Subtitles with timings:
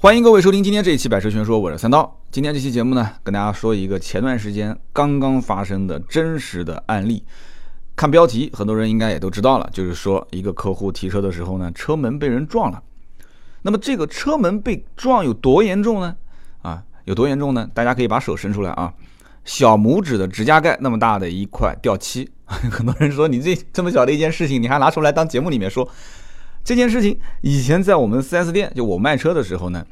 [0.00, 2.20] 欢迎各位收听今天这一期《百车全说》，我是三刀。
[2.30, 7.24] 今天这期节目呢，跟大家说一个前段时间刚刚发生的真实的案例。
[7.96, 12.80] 看标题，很多人应该也都知道了，就是说一个客户提车的时候呢，车门被人撞了。
[13.62, 16.14] 那么这个车门被撞有多严重呢？
[16.62, 17.68] 啊，有多严重呢？
[17.74, 18.94] 大家可以把手伸出来啊，
[19.44, 22.30] 小拇指的指甲盖那么大的一块掉漆。
[22.46, 25.90] 很多人说你这这么小的一件事情，你还拿出来当节目里面说。
[26.68, 29.82] 这件事情以前在我们 4S 店，就我卖车的时候呢，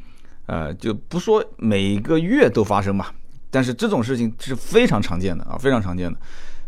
[0.44, 3.14] 呃，就不说每个月都发生吧，
[3.50, 6.18] 但是这种事情是非常常见的啊，非常常见的。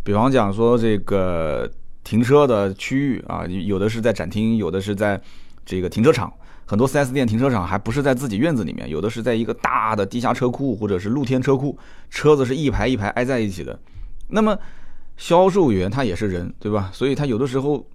[0.02, 1.70] 比方讲说这个
[2.04, 5.20] 停车的区域啊，有的是在展厅，有的是在
[5.66, 6.32] 这个停车场。
[6.64, 13.78] 很多 4S 店停车场还不是在自己院子里面，有的是在一个大的地下车库或者是露天车库，车子是一排一排挨在一起的。
[14.28, 14.58] 那么
[15.18, 16.88] 销售员他也是人，对吧？
[16.94, 17.86] 所以他有的时候。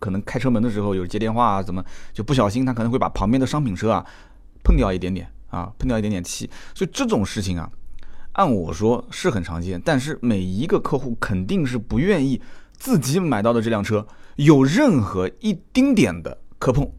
[0.00, 4.04] 可能开车门的时候有接电话啊，怎么就不小心他可能会把旁边的商品车啊
[4.64, 6.50] 碰掉一点点啊，碰掉一点点漆。
[6.74, 7.70] 所以这种事情啊，
[8.32, 12.42] 按我说是很常见，但是每一个客户肯定是不愿意
[12.76, 16.90] 自己买到的这辆车有任何一丁点的磕碰。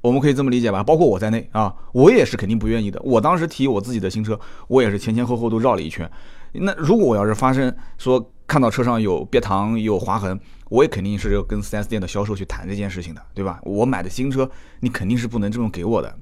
[0.00, 0.82] 我们可以这么理解吧？
[0.82, 3.00] 包括我在内啊，我也是肯定不愿意的。
[3.02, 6.10] 我当时提我自己的新车，我也是前前后后都绕了一圈。
[6.52, 13.60] 那如果我要是发生说看到车上有别糖有划痕，我也肯定是要跟 4S 店的销售去谈这件事情的，对吧？
[13.62, 16.16] 我买的新车，你肯定是不能这么给我的。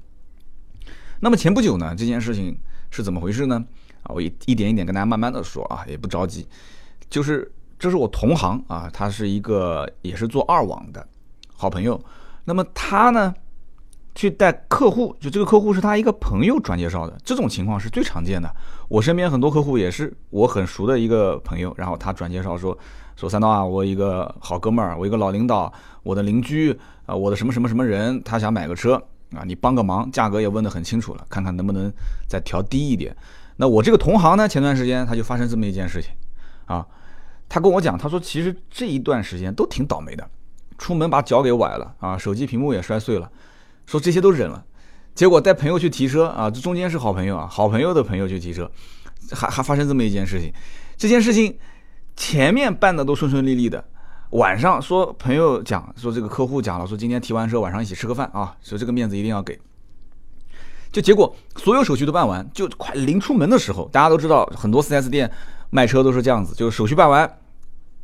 [1.21, 2.57] 那么前不久呢，这件事情
[2.91, 3.65] 是怎么回事呢？
[4.03, 6.47] 啊，我一一点一点跟大家慢慢的说啊，也不着急。
[7.09, 11.05] 就是这是我同行啊，他是一个也是做二网的
[11.55, 11.99] 好朋友。
[12.45, 13.33] 那么他呢，
[14.15, 18.49] 去带客户，就这个客户是他一个朋友转介绍的，这种情况是最常见的。
[18.87, 22.77] 我身边很多客户也是我很熟的一个朋友，然后他转介绍说。
[23.19, 25.69] 说三刀啊，我一个好哥们儿，我一个老领导，
[26.03, 26.71] 我的邻居
[27.05, 28.95] 啊，我的什么什么什么人，他想买个车
[29.35, 31.91] 啊，你帮个忙，价格也问得很清楚了，看看能不能
[32.29, 33.13] 再调低一点。
[33.57, 36.11] 那我这个同行呢，前段时间他就发生这么一件事情
[36.67, 36.87] 啊，
[37.49, 40.25] 他跟我讲，他说其实这一段时间都挺倒霉的，
[40.77, 43.29] 出门把脚给崴了啊，手机屏幕也摔碎了，
[43.89, 44.63] 说这些都忍了，
[45.15, 48.69] 结果带朋友去提车啊，这中间是好朋友啊，好朋友的朋友去提车，
[49.31, 50.53] 还还发生这么一件事情，
[50.95, 51.57] 这件事情。
[52.15, 53.81] 前面办的都顺顺利利的，
[54.31, 59.57] 晚上说朋友讲说这个客户讲了说今天提完车晚上一起吃个饭啊，说这个面子一定要给。
[60.91, 65.31] 就结果所有手续都办完，就快临出门的时候，大家都知道很多 4S 店
[65.69, 67.39] 卖车都是这样子，就是手续办完，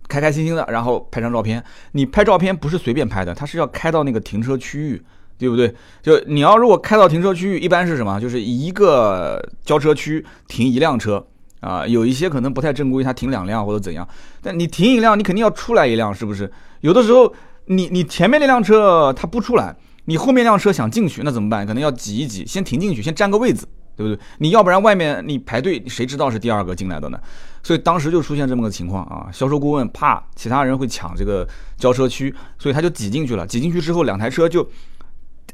[0.08, 1.62] 开开心心的，然后拍张照片。
[1.92, 5.06] 你拍照片不是随便拍的，他是要开到那个停车区域，
[5.38, 5.74] 对不对？
[6.02, 8.20] 就你要如果开到停车区域，一般是什么？
[8.20, 11.26] 就是一个交车区停一辆车。
[11.62, 14.08] 啊，有一些可能不太正规，他停两辆或者怎样，
[14.40, 16.52] 但你停一辆，你肯定要出来一辆，是不是？
[16.82, 17.34] 有的时候，
[17.66, 21.66] 你你前面那辆车它不出来，你后面辆车想进去，那怎么办？
[21.66, 24.22] 可能要挤一挤，先停进去，先占个位子，对不对？
[24.38, 27.20] 你要不然外面你排队，谁知道是第二个进来的呢？
[27.64, 31.48] 所以当时就出现这么个情况啊，销售顾问怕其他人会抢这个
[31.78, 33.48] 交车区，所以他就挤进去了。
[33.48, 34.70] 挤进去之后，两台车就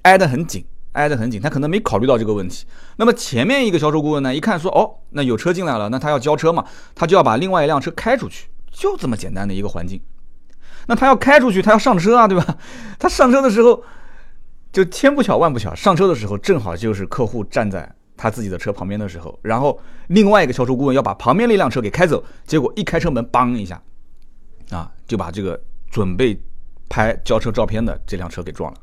[0.03, 0.66] 挨得很紧。
[0.94, 2.66] 挨得很紧，他可能没考虑到这个问题。
[2.97, 10.01] 那么前面一个销售顾问呢，一看说，哦，那有车进来了，那他要交车嘛，他就要把另外一辆车开出去，就这么简单的一个环境。
[10.88, 12.57] 那他要开出去，他要上车啊，对吧？
[13.00, 13.81] 他上车的时候，
[14.73, 23.81] 就千不巧万不巧，上车的时候正好就是客户站在他自己的车旁边的时候，然后另外一个销售顾问要把旁边那辆车给开走，结果一开车门，梆一下，
[24.72, 25.57] 啊，就把这个
[25.90, 26.38] 准备
[26.90, 28.78] 拍交车照片的这辆车给撞了。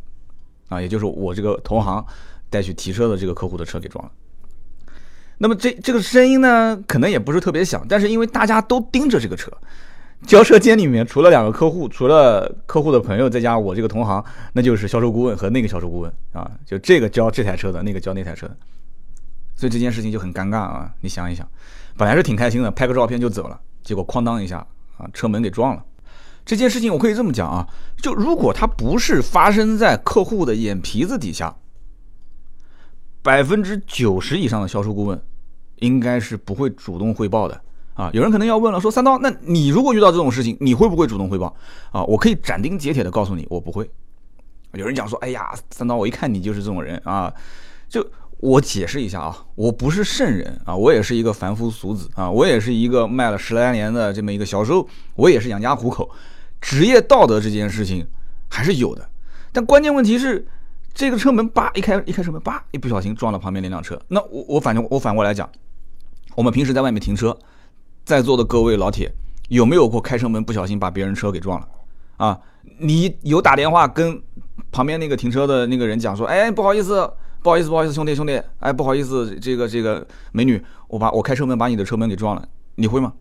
[0.68, 2.04] 啊，也就是我这个同行
[2.50, 4.10] 带去提车的这个客户的车给撞了。
[5.38, 9.52] 那么这这个声音呢，可能也不是特别响，但是因为大家都盯着这个车，
[10.26, 18.56] 交车间里面除了两个客户，除了客户的朋友，再加我这个同行，那就是销售顾问和那个销售顾问啊，就这个交这台车的，那个交那台车的，
[19.54, 20.92] 所以这件事情就很尴尬啊。
[21.00, 21.48] 你想一想，
[21.96, 24.58] 本来是挺开心的，拍个照片就走了，结果哐当一下
[24.96, 25.84] 啊，车门给撞了。
[26.48, 27.68] 这件事情我可以这么讲啊，
[28.00, 31.54] 就如果它不是发生在客户的眼皮子底下，
[33.20, 35.22] 百分之九十以上的销售顾问
[35.80, 37.60] 应该是不会主动汇报的
[37.92, 38.08] 啊。
[38.14, 41.54] 有人可能要问了，说三刀，那你如果遇到这种事情，你会不会主动汇报
[41.92, 42.02] 啊？
[42.04, 43.90] 我可以斩钉截铁的告诉你，我不会。
[44.72, 47.30] 有人讲说，哎呀，三刀，我一看你就是这种人啊。
[47.90, 48.02] 就
[48.38, 56.08] 我解释一下啊，我不是圣人啊，我也是一个凡夫俗子啊，我也是一个卖了十来年的这么一个销售，我也是养家糊口。
[56.60, 58.06] 职业道德这件事情
[58.48, 59.08] 还是有的，
[59.52, 60.46] 但关键问题是，
[60.92, 64.00] 这个车门叭一开，一开车门叭一不小心撞了旁边那辆车。
[64.08, 65.48] 那我我反正我反过来讲，
[66.34, 67.36] 我们平时在外面停车，
[68.04, 69.12] 在座的各位老铁
[69.48, 71.68] 有没有过开车门不小心把别人车给撞了？
[72.16, 72.40] 啊，
[72.78, 74.20] 你有打电话跟
[74.70, 77.10] 旁边那个停车的那个人讲说，哎，不好意思。
[77.40, 83.12] 不好意思，不好意思，兄弟兄弟，哎，不好意思，这个这个美女，我把我开车门把你的车门给撞了，你会吗？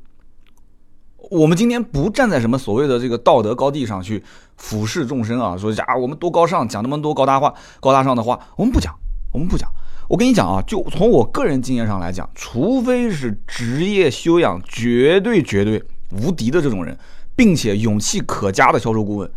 [1.30, 4.24] 我们今天不站在什么所谓的这个道德高地上去
[4.56, 8.94] 俯视众生啊，说呀我们多高尚，讲那么多高大话、高大上的话，我们不讲，
[9.34, 9.70] 我们不讲。
[10.08, 16.98] 我跟你讲啊，就从我个人经验上来讲，除非是职业修养绝对绝对无敌的这种人，
[17.36, 19.30] 并且勇气可嘉的销售顾问，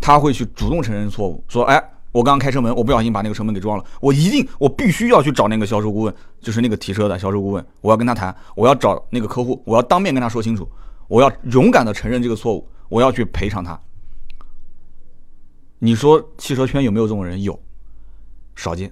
[0.00, 10.68] 他会去主动承认错误，说，哎，我刚刚开车门，我不小心把那个车门给撞了，我一定，我必须要去找那个销售顾问，就是那个提车的销售顾问，我要跟他谈，我要找那个客户，我要当面跟他说清楚。
[11.08, 13.78] 我要勇敢的承认这个错误，我要去赔偿他。
[15.78, 17.42] 你说汽车圈有没有这种人？
[17.42, 17.58] 有，
[18.54, 18.90] 少见。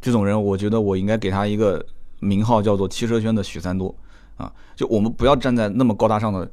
[0.00, 1.84] 这种人，我觉得我应该给他一个
[2.18, 3.94] 名号，叫做汽车圈的许三多
[4.36, 4.52] 啊。
[4.74, 6.50] 就我们不要站在那么高大上的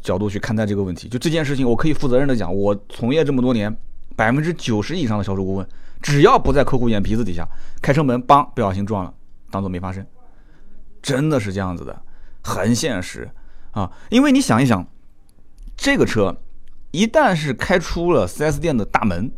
[0.00, 1.08] 角度去看待这个问题。
[1.08, 3.76] 就这件事情，我可以负责任的讲，我从业这么多年，
[4.14, 5.68] 百分之九十以上的销售顾问，
[6.00, 7.46] 只要不在客户眼皮子底下，
[7.82, 9.12] 开车门帮不小心撞了，
[9.50, 10.06] 当做没发生，
[11.02, 12.02] 真的是这样子的，
[12.42, 13.28] 很现实。
[13.76, 14.86] 啊，因为你想一想，
[15.76, 16.34] 这个车
[16.92, 19.30] 一旦是开出了 4S 店的大门，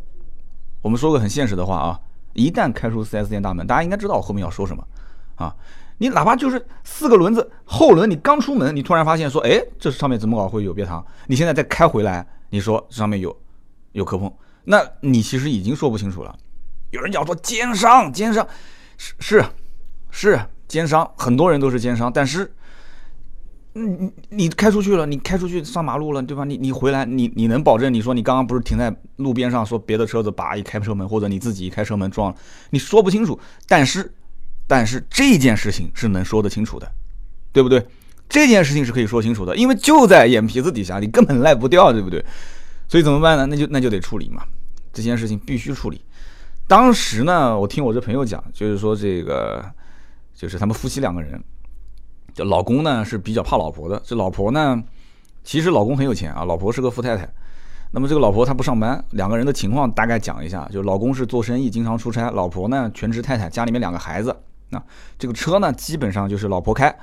[0.81, 2.01] 我们说个很现实的话啊，
[2.35, 4.87] 一旦开出 4S 店大门，大家应该知道我后面要说什么
[5.35, 5.57] 啊。
[5.97, 11.05] 你哪怕就是四个轮子后轮，你刚出门，你突然发现说，哎，这上面怎么搞会有别膛？
[11.27, 13.37] 你现在再开回来，你说上面有
[13.91, 14.33] 有磕碰，
[14.63, 16.33] 那你其实已经说不清楚了。
[16.93, 18.47] 有人讲说奸商，奸商
[18.97, 19.45] 是是
[20.13, 22.55] 是奸商，很多人都是奸商，但是。
[23.75, 26.45] 你你开出去了，你开出去上马路了，对吧？
[26.45, 27.93] 你你回来，你你能保证？
[27.93, 32.37] 你说你刚刚不是停在路边上，说别的车子叭一开车门，或者你自己一开车门撞了，
[32.71, 33.39] 你说不清楚。
[33.67, 34.13] 但是，
[34.67, 36.91] 但是这件事情是能说得清楚的，
[37.53, 37.87] 对不对？
[38.29, 42.25] 这件事情是可以说清楚的，因为就在眼皮子底下，你根本赖不掉，对不对？
[42.89, 43.47] 所以怎么办呢？
[43.47, 44.43] 那就那就得处理嘛，
[44.93, 46.01] 这件事情必须处理。
[46.67, 49.65] 当时呢，我听我这朋友讲，就是说这个，
[50.35, 51.41] 就是他们夫妻两个人。
[52.45, 54.83] 老公呢是比较怕老婆的，这老婆呢，
[55.45, 57.29] 其实老公很有钱啊，老婆是个富太太。
[57.91, 64.37] 那么这个老婆她不上班，两个人的情况大概讲一下，就老公是做生意，经常出差，老婆呢全职太太，家里面两个孩子。
[64.71, 64.83] 那
[65.19, 66.95] 这个车呢，基本上就是老婆开，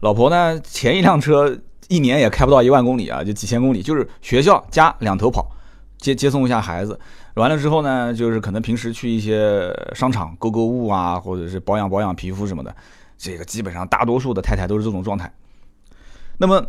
[0.00, 1.58] 老婆呢前一辆车
[1.88, 5.50] 一年也开不到一万公里啊，就几千公里，就是学校家两头跑，
[5.98, 6.98] 接接送一下孩子，
[7.34, 12.72] 完了之后呢，就是可能平时去一些商场购购物啊，或者是保养保养皮肤什么的。
[13.18, 15.30] 这个基本上大多数的太太都是这种状态。
[16.38, 16.64] 那么，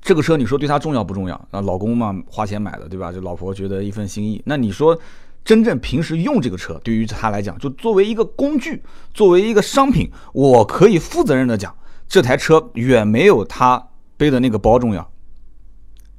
[0.00, 1.48] 这个车你说对她重要不重要？
[1.52, 3.12] 那老公嘛，花钱买的，对吧？
[3.12, 4.42] 就老婆觉得一份心意。
[4.44, 4.98] 那你说，
[5.44, 8.82] 真正平时用这个车，对于她来讲，就作为一个工具，
[9.14, 11.72] 作为一个商品，我可以负责任的讲，
[12.08, 15.10] 这台车远没有她背的那个包重要，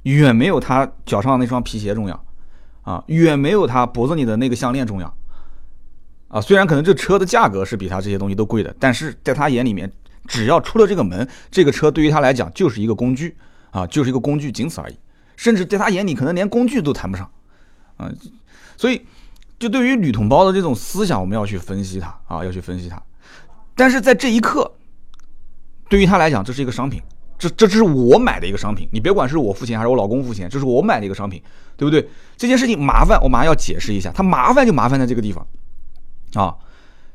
[0.04, 2.24] 远没有她脚上那双皮鞋重要，
[2.80, 5.14] 啊，远没有她脖子里的那个项链重要。
[6.30, 9.90] 啊，虽然可能这车的价格是比他这些东西都贵的，但是在他眼里面，
[10.28, 13.36] 只要出了这个门，这个车对于他来讲就是一个工具
[13.72, 14.96] 啊，就是一个工具，仅此而已。
[15.36, 17.28] 甚至在他眼里，可能连工具都谈不上
[17.96, 18.08] 啊。
[18.76, 19.02] 所以，
[19.58, 23.02] 就对于女同胞的这种思想，我们要去分析它啊，要去分析它。
[23.74, 24.70] 但是在这一刻，
[25.88, 27.02] 对于他来讲，这是一个商品，
[27.38, 28.88] 这这这是我买的一个商品。
[28.92, 31.42] 你别管是我付钱还是我老公付钱，这是我买的一个商品，
[31.76, 32.08] 对不对？
[32.36, 35.44] 这件事情麻烦，我马上要解释一下，它麻烦就麻烦在这个地方。
[36.34, 36.54] 啊，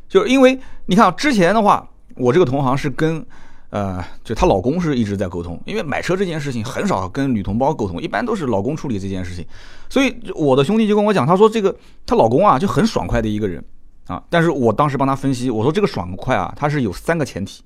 [0.07, 3.25] 就是因为你看之前的话，我这个同行是跟，
[3.69, 9.45] 呃，就她老公是一直在沟通，因为买车这件事情很少跟女同胞沟通，一般都是老公处理这件事情，
[9.89, 13.63] 所以我的兄弟就跟我讲，他说这个她老公啊就很爽快的一个人
[14.07, 17.63] 啊，但是我当时帮他分析，我说这个爽快啊，他是有三个前提，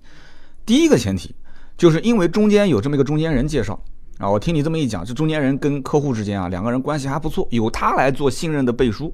[0.66, 1.36] 第一个前提
[1.78, 3.80] 就是因为中间有这么一个中间人介绍
[4.20, 9.14] 啊，我听你这么一讲，这中间人跟客户之间啊两个人关系还不错，由他来做信任的背书。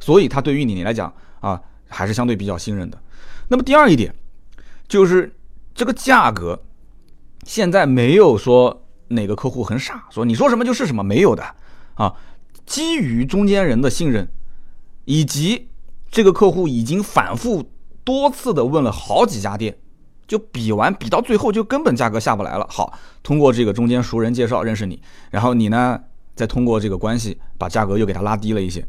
[0.00, 1.10] 所以他对于你你来讲
[1.44, 2.98] 啊，还是相对比较信任的。
[3.48, 4.14] 那么第二一点，
[4.88, 5.36] 就是
[5.74, 6.62] 这个价格，
[7.44, 11.44] 现在没有说哪个客户很傻，说你说什么就是什么，没有的
[11.96, 12.14] 啊。
[12.64, 14.26] 基于中间人的信任，
[15.04, 15.68] 以及
[16.10, 17.70] 这个客户已经反复
[18.02, 19.76] 多次的问了好几家店，
[20.26, 22.66] 就比完比到最后就根本价格下不来了。
[22.70, 26.00] 好，通过这个中间熟人介绍认识你，然后你呢
[26.34, 28.82] 再通过这个关系把价格又给他拉低了一些。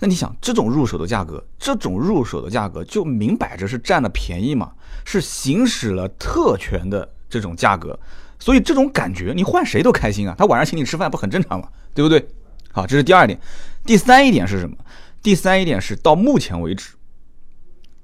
[0.00, 4.72] 那你想这种入手的价格，这种入手的价格就明摆着是占了便宜嘛，
[5.04, 7.98] 是行使了特权的这种价格，
[8.38, 10.34] 所以这种感觉你换谁都开心啊。
[10.36, 11.68] 他晚上请你吃饭不很正常吗？
[11.94, 12.26] 对不对？
[12.72, 13.38] 好，这是第二点。
[13.84, 14.76] 第三一点是什么？
[15.22, 16.94] 第三一点是到目前为止，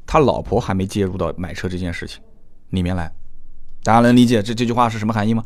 [0.06, 2.20] 他老婆还没介入到买车这件事情
[2.70, 3.10] 里面来。
[3.82, 5.42] 大家能理解这这句话是什么含义吗？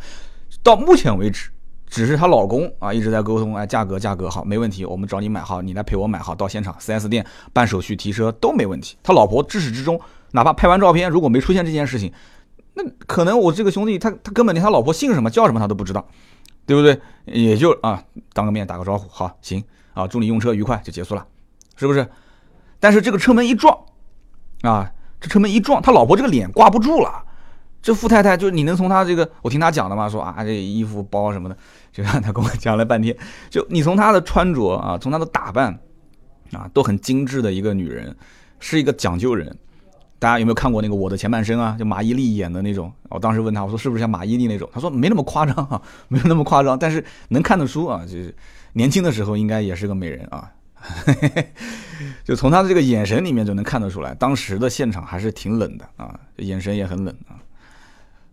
[0.65, 1.51] 到目前为止，
[1.91, 8.97] 只是她老公啊一直在沟通，哎，价格价格好，没问题，我们找你买好，你来陪我买好，到现场 4S 店办手续提车都没问题。
[9.03, 12.13] 他老婆至始至终，哪怕拍完照片，如果没出现这件事情，
[12.75, 16.07] 那可能我这个兄弟他他根本连他老婆姓什么叫什么他都不知道，
[16.65, 17.01] 对不对？
[17.27, 21.27] 也就啊当个面打个招呼，好行啊，祝你用车愉快就结束了，
[21.75, 22.07] 是不是？
[22.79, 23.77] 但是这个车门一撞，
[24.63, 27.25] 啊，这车门一撞，他老婆这个脸挂不住了。
[27.83, 31.57] 这富太太就是你能从她这个，我听她讲的嘛，说啊，这衣服包什么的，
[31.93, 33.17] 就让她跟我讲了半天。
[33.49, 35.79] 就你从她的穿着啊，从她的打扮
[36.53, 38.15] 啊，都很精致的一个女人，
[38.59, 39.57] 是一个讲究人。
[40.19, 41.75] 大家有没有看过那个《我的前半生》啊？
[41.79, 42.93] 就马伊琍演的那种。
[43.09, 44.69] 我当时问她，我说是不是像马伊琍那种？
[44.71, 48.35] 她说没那么夸张啊，没有那么夸张，但是能看得出啊，就是
[48.75, 50.53] 年轻的时候应该也是个美人啊。
[52.23, 57.41] 就从她的这个眼神里面就能看得出来，当时的现场还是挺冷的啊，眼神也很冷啊。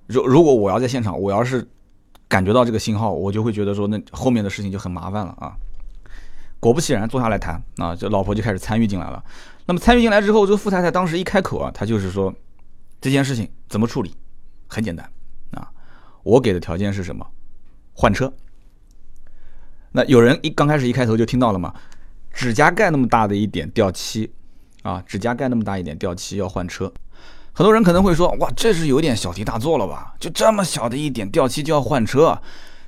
[0.07, 1.67] 如如果我要在现场，我要是
[2.27, 5.55] 感觉到这个信号，我就会觉得说，那后面的事情就很麻烦了啊。
[6.59, 9.23] 果不其然，坐下来谈啊，这老婆就开始参与进来了。
[9.65, 12.33] 那么参与进来之后，这个富太太当时一开口啊，她就是说
[12.99, 14.13] 这件事情怎么处理，
[14.67, 15.07] 很简单
[15.51, 15.69] 啊，
[16.23, 17.25] 我给的条件是什么？
[17.93, 18.33] 换车。
[19.91, 21.73] 那有人一刚开始一开头就听到了嘛，
[22.31, 24.31] 指甲盖那么大的一点掉漆
[24.83, 26.91] 啊，指甲盖那么大一点掉漆要换车。
[27.57, 30.13] 很多人可能会说：“哇，这是有点小题大做了吧？
[30.19, 32.39] 就这么小的一点掉漆就要换车？”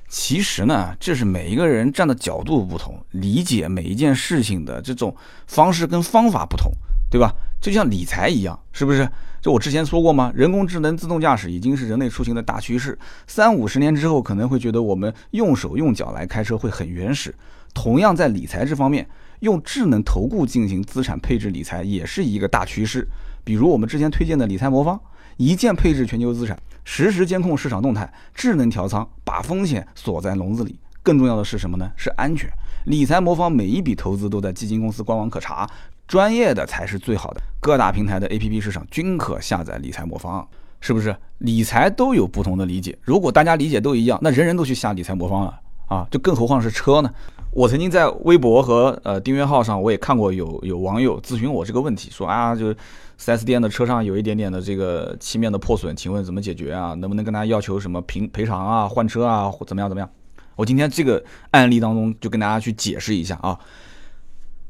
[0.08, 5.12] 其实呢，这是每一个人站的角度不同，理解每一件事情的这种
[5.48, 6.70] 方式跟方法不同，
[7.10, 7.34] 对吧？
[7.60, 9.10] 就像理财一样，是不是？
[9.42, 10.30] 就我之前说过吗？
[10.36, 12.96] 人工智能自动驾驶已经是人类出行的大趋势。
[13.26, 17.34] 三五十年之后，可能会觉得我们用手用脚来开车会很原始。
[17.74, 19.08] 同样，在理财这方面，
[19.40, 23.08] 用智能投顾进行资产配置理财也是一个大趋势。
[23.44, 24.98] 比如我们之前推荐的理财魔方，
[25.36, 30.78] 一键配置全球资产，实时监控市场动态，智能调仓，把风险锁在笼子里。
[31.02, 31.90] 更重要的是什么呢？
[31.96, 32.50] 是安全。
[32.86, 35.68] 理财魔方每一笔投资都在基金公司官网可查，
[36.06, 37.40] 专业的才是最好的。
[37.58, 40.46] 各大平台的 APP 市场均可下载理财魔方，
[40.80, 41.16] 是不是？
[41.38, 46.06] 理财都有不同的理解，如果大家理解都一样，那人人都去下理财魔方了啊！
[46.10, 47.10] 就更何况是车呢？
[47.52, 52.76] 我曾经在微博和呃订阅号上，我也看过有有网友咨询我这个问题，说啊，就是
[53.20, 56.94] 4S 店的车上有一点点的这个漆面的破损，请问怎么解决啊？
[56.94, 60.10] 能不能跟他要求什么赔赔偿啊、换车啊，或怎么样怎么样？
[60.56, 63.60] 我今天这个案例当中就跟大家去解释一下啊。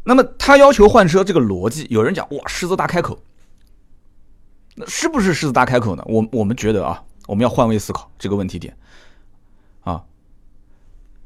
[0.02, 3.21] 那么他要求换车这个逻辑，有人讲哇狮子大开口，
[4.75, 6.02] 那是不是狮子大开口呢？
[6.07, 8.76] 我我们觉得啊，我们要换位思考这个问题点
[9.83, 10.02] 啊，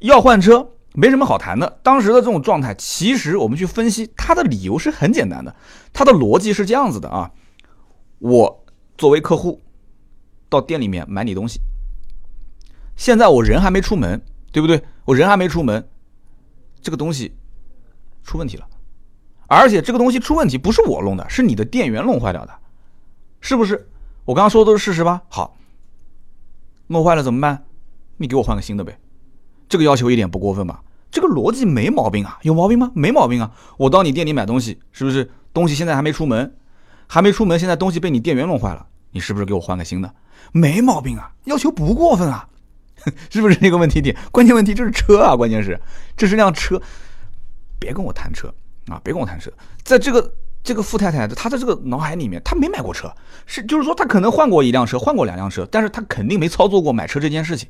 [0.00, 0.68] 要换车。
[0.96, 1.80] 没什么好谈的。
[1.82, 5.54] 当时的这种状态，其实我们去分析他的理由是很简单的，
[5.92, 7.30] 他的逻辑是这样子的啊。
[8.20, 8.64] 我
[8.96, 9.60] 作为客户
[10.48, 11.60] 到店里面买你东西，
[12.96, 14.82] 现在我人还没出门，对不对？
[15.04, 15.86] 我人还没出门，
[16.80, 17.36] 这个东西
[18.22, 18.66] 出问题了，
[19.48, 22.54] 而且这个东西出问题不是我弄的，是你的店员弄坏掉的，
[23.40, 23.90] 是不是？
[24.24, 25.22] 我刚刚说的都是事实吧？
[25.28, 25.56] 好，
[26.86, 27.66] 弄坏了怎么办？
[28.16, 28.96] 你给我换个新的呗。
[29.74, 30.80] 这个要求一点不过分吧？
[31.10, 32.92] 这个逻辑没毛病啊，有毛病吗？
[32.94, 33.50] 没毛病啊！
[33.76, 35.28] 我到你店里买东西，是不是？
[35.52, 36.54] 东西现在还没出门，
[37.08, 40.14] 还没出门，现在东西被你店员弄坏了，你是不是给我换个新的？
[40.52, 42.46] 没毛病啊，要求不过分啊，
[43.30, 44.16] 是不是这个问题点？
[44.30, 45.76] 关键问题这是车啊，关键是
[46.16, 46.80] 这是辆车，
[47.80, 48.46] 别跟我谈车
[48.86, 49.50] 啊，别跟我谈车。
[49.82, 53.12] 在这个这个富太太的她的这个脑海里面，她没买过车，
[53.44, 57.68] 是就是说她可能换过一辆车，换过两辆车，但是她肯定没操作过买车这件事情。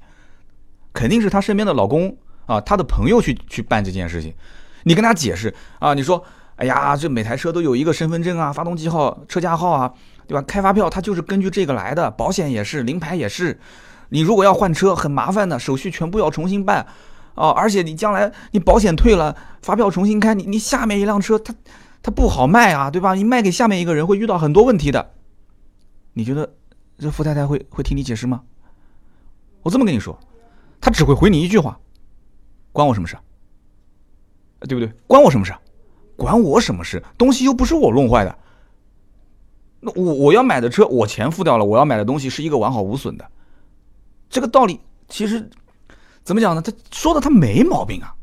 [0.95, 4.33] 肯定是她身边的老公啊，她的朋友去去办这件事情。
[4.85, 6.25] 你跟她解释啊，你说，
[6.57, 9.93] 哎呀，这每台车都有一个身份证啊、发动机号、车架号啊，
[10.27, 10.43] 对吧？
[10.43, 13.59] 开发票它就是根据这个来的，保险也是，临牌也是。
[14.11, 16.87] 你如果要换车，很麻烦的，手续全部要重新办
[17.35, 17.51] 啊。
[17.51, 21.53] 而且你将来你保险退了，发票重新开，你你下面一辆车它
[22.03, 23.15] 它不好卖啊，对吧？
[23.15, 25.13] 你卖给下面一个人会遇到很多问题的。
[26.13, 26.55] 你觉得
[26.99, 28.43] 这富太太会会听你解释吗？
[29.63, 30.17] 我这么跟你说。
[30.85, 31.81] 他只会回你一句话
[32.71, 33.17] ：“关我什么事？
[34.69, 34.93] 对不对？
[35.07, 35.55] 关我什么事？
[36.15, 37.03] 管我什么事？
[37.17, 38.39] 东西又不是我弄坏的。
[39.81, 43.27] 那我我要买的车，我钱付掉了，我要买的东西是一个完好无损的。
[44.29, 45.49] 这个道理其实
[46.23, 46.61] 怎么讲呢？
[46.61, 48.15] 他说的他没毛病啊。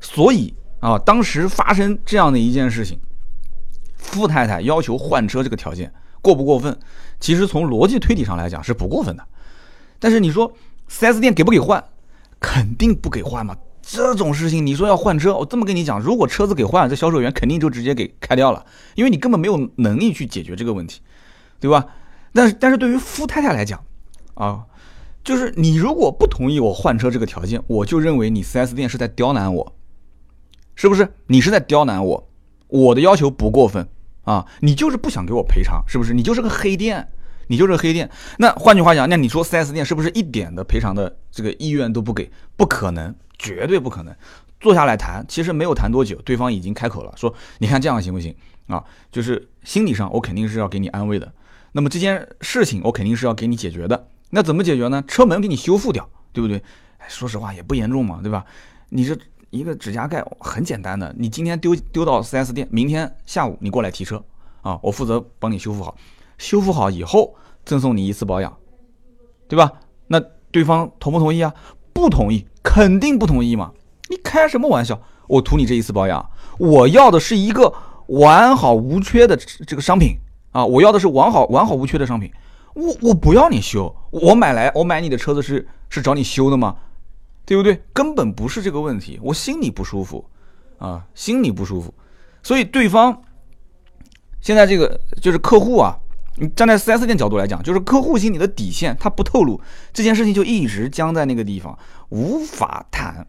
[0.00, 2.98] 所以啊，当时发生这样的一件事情，
[3.94, 6.76] 富太太要求换车这个条件过不过分？
[7.20, 9.24] 其实从逻辑推理上来讲是不过分的。
[10.00, 10.52] 但是你说。
[10.92, 11.82] 4S 店给不给换？
[12.38, 13.56] 肯定不给换嘛！
[13.80, 21.00] 这种事情你说要换车，我这么跟你讲，如果车子给换了，这销售员肯定就直接给开掉了，因为你根本没有能力去解决这个问题，
[21.58, 21.86] 对吧？
[22.32, 23.82] 但是但是对于富太太来讲，
[24.34, 24.64] 啊，
[25.24, 29.74] 就是你如果不同意我换车这个条件，我就认为你 4S 店是在刁难我，
[30.74, 31.14] 是不是？
[31.26, 32.28] 你是在刁难我，
[32.68, 33.88] 我的要求不过分
[34.22, 36.12] 啊，你就是不想给我赔偿，是不是？
[36.12, 37.08] 你就是个黑店，
[37.52, 38.08] 你就是黑店。
[38.38, 42.30] 那换句话讲，那你说 4S 店是不是一点的赔偿的这个意愿都不给？
[42.56, 44.16] 不可能，绝对不可能。
[44.58, 48.34] 坐下来谈，其实没有谈多久，对方已经开口了，说你看这样行不行
[48.68, 48.82] 啊？
[49.10, 51.30] 就是心理上我肯定是要给你安慰的，
[51.72, 54.08] 那么这件事情我肯定是要给你解决的。
[54.30, 55.04] 那怎么解决呢？
[55.06, 56.62] 车门给你修复掉，对不对？
[57.06, 58.46] 说实话也不严重嘛，对吧？
[58.88, 59.14] 你这
[59.50, 64.24] 一个指甲盖很简单的，你今天丢丢到 4S 店，明天下午你过来提车
[64.62, 65.94] 啊，我负责帮你修复好。
[66.42, 68.52] 修复好以后赠送你一次保养，
[69.46, 69.70] 对吧？
[70.08, 70.20] 那
[70.50, 71.54] 对方同不同意啊？
[71.92, 73.70] 不同意，肯定不同意嘛。
[74.10, 75.00] 你开什么玩笑？
[75.28, 77.72] 我图你这一次保养，我要的是一个
[78.08, 80.16] 完好无缺的这个商品
[80.50, 80.66] 啊！
[80.66, 82.30] 我要的是完好完好无缺的商品。
[82.74, 86.76] 我我不要你修，我买来我买你的车子是是找你修的吗？
[87.46, 87.80] 对不对？
[87.92, 90.24] 根本不是这个问题，我心里不舒服，
[90.78, 91.94] 啊，心里不舒服，
[92.42, 93.22] 所以对方
[94.40, 95.96] 现在这个就是客户啊，
[96.36, 99.60] 你站在 4S 店角度来讲，就是客户心里的底线，他不透露
[99.92, 103.26] 这件事情就一直僵在那个地方，无法谈，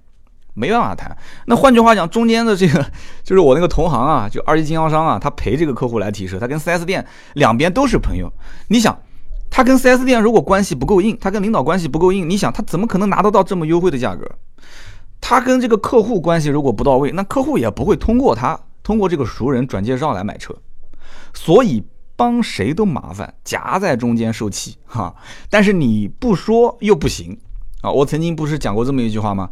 [0.53, 1.15] 没办法谈。
[1.45, 2.85] 那换句话讲，中间的这个
[3.23, 8.31] 就是我那个同行啊，就二级经销商啊，他陪这个客户来提车，他跟 4S 店两边都是朋友，
[8.67, 8.97] 你想。
[9.55, 14.27] 他跟 4S 店如果关系不够硬，他跟领导关系不够硬，你想他怎么可能拿得到这么优惠的价格？
[15.21, 20.55] 他跟这个客户关系如果不到位，那客户也不会通过他，通过这个熟人转介绍来买车。
[21.35, 21.83] 所以
[22.23, 25.13] 帮谁都麻烦，夹在中间受气哈。
[25.49, 27.37] 但是你不说又不行
[27.81, 27.91] 啊！
[27.91, 29.49] 我曾经不是讲过这么一句话吗？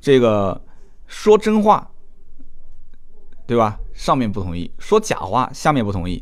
[0.00, 0.60] 这个
[1.06, 1.88] 说真话，
[3.46, 3.78] 对吧？
[3.94, 6.20] 上面不同意；说假话，下面不同意。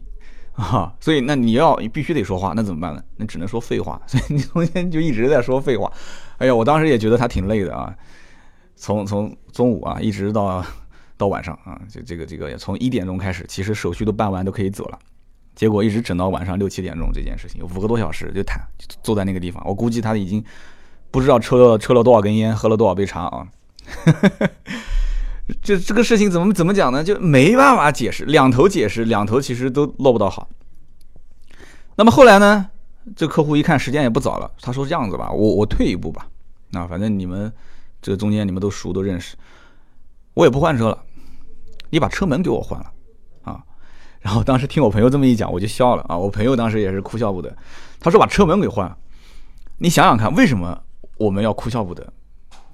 [0.53, 3.03] 啊，所以那你要必须得说话，那怎么办呢？
[3.17, 3.99] 那只能说废话。
[4.07, 5.91] 所以你中间就一直在说废话。
[6.37, 7.97] 哎呀，我当时也觉得他挺累的啊，
[8.75, 10.63] 从从中午啊一直到
[11.17, 14.99] 到晚上啊，就这个这个从一点钟开始，其实手续都办完都可以走了，
[15.57, 18.61] 结果一直整到晚上六七点钟，这件事情五个多小时就谈，
[19.03, 20.45] 坐在那个地方，我估计他已经
[21.11, 23.49] 不知道抽了抽了多少根烟，喝了多少杯茶啊。
[25.63, 27.03] 这这个事情怎么怎么讲呢？
[27.03, 30.49] 就没办法解释，两头解释，两头其实都落不到好。
[31.97, 32.69] 那么后来呢，
[33.15, 36.29] 这客户一看时间也不早了，他说这样子吧，我我退一步吧，
[36.71, 37.51] 那反正你们
[38.03, 39.37] 这中间你们都熟都认识，
[40.35, 41.03] 我也不换车了，
[41.89, 42.93] 你把车门给我换了。
[44.27, 46.19] 然后当时听我朋友这么一讲，我就笑了啊。
[46.19, 47.57] 我朋友当时也是哭笑不得，
[48.01, 48.97] 他说把车门给换了，
[49.79, 50.77] 你想想看，为什么
[51.17, 52.05] 我们要哭笑不得？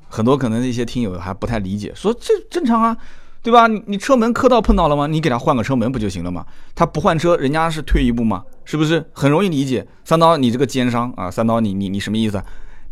[0.09, 2.97] 很多可能一些听友还不太理解，说这正常啊，
[3.43, 3.67] 对吧？
[3.67, 5.07] 你你车门磕到碰到了吗？
[5.07, 6.47] 你给他换个车门不就行了吗？
[6.75, 8.43] 他不换车，人家是退一步吗？
[8.65, 9.87] 是不是很容易理解？
[10.07, 11.31] 三刀，你这个奸商啊！
[11.31, 12.43] 三刀，你你你什么意思？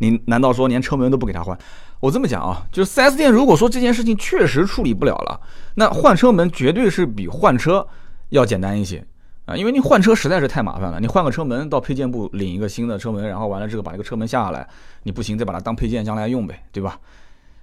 [0.00, 1.56] 你难道说连车门都不给他换？
[2.00, 5.40] 我这么讲啊，就是 4S 店如果说这件事情确实处理不了了，
[5.76, 7.86] 那换车门绝对是比换车
[8.30, 9.04] 要简单一些
[9.44, 10.98] 啊，因为你换车实在是太麻烦了。
[11.00, 14.68] 你换个车门到配件部领一个新的车门，然后完了之后把这个车门下下来。
[15.02, 16.98] 你不行，再把它当配件将来用呗，对吧？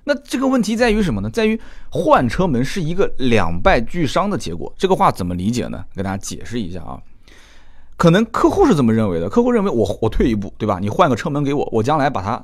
[0.03, 1.29] 那这个问题在于什么呢？
[1.29, 4.73] 在于换车门是一个两败俱伤的结果。
[4.77, 5.83] 这个话怎么理解呢？
[5.95, 6.97] 给大家解释一下啊。
[7.95, 10.79] 可能客户是这么认为的，客户认为我我退一步，对吧？
[10.79, 12.43] 你换个车门给我，我将来把它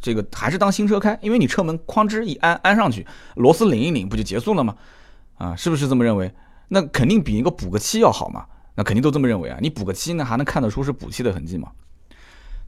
[0.00, 4.74] 这个还是当新车开，因为你车门哐吱一安安上去，螺丝拧一拧，不就结束了吗？
[5.36, 6.32] 啊，是不是这么认为？
[6.68, 8.46] 那肯定比一个补个漆要好嘛。
[8.74, 9.58] 那肯定都这么认为啊。
[9.60, 11.72] 你补个漆呢，还能看得出是补漆的痕迹吗？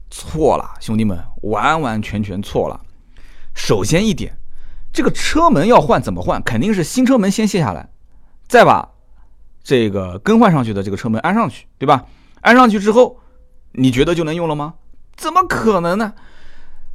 [0.09, 2.81] 错了，兄弟们，完完全全错了。
[3.55, 4.35] 首先一点，
[4.91, 6.41] 这个车门要换怎么换？
[6.43, 7.89] 肯定是新车门先卸下来，
[8.47, 8.89] 再把
[9.63, 12.05] 这个更换上去的这个车门安上去，对吧？
[12.41, 13.19] 安上去之后，
[13.71, 14.73] 你觉得就能用了吗？
[15.15, 16.13] 怎么可能呢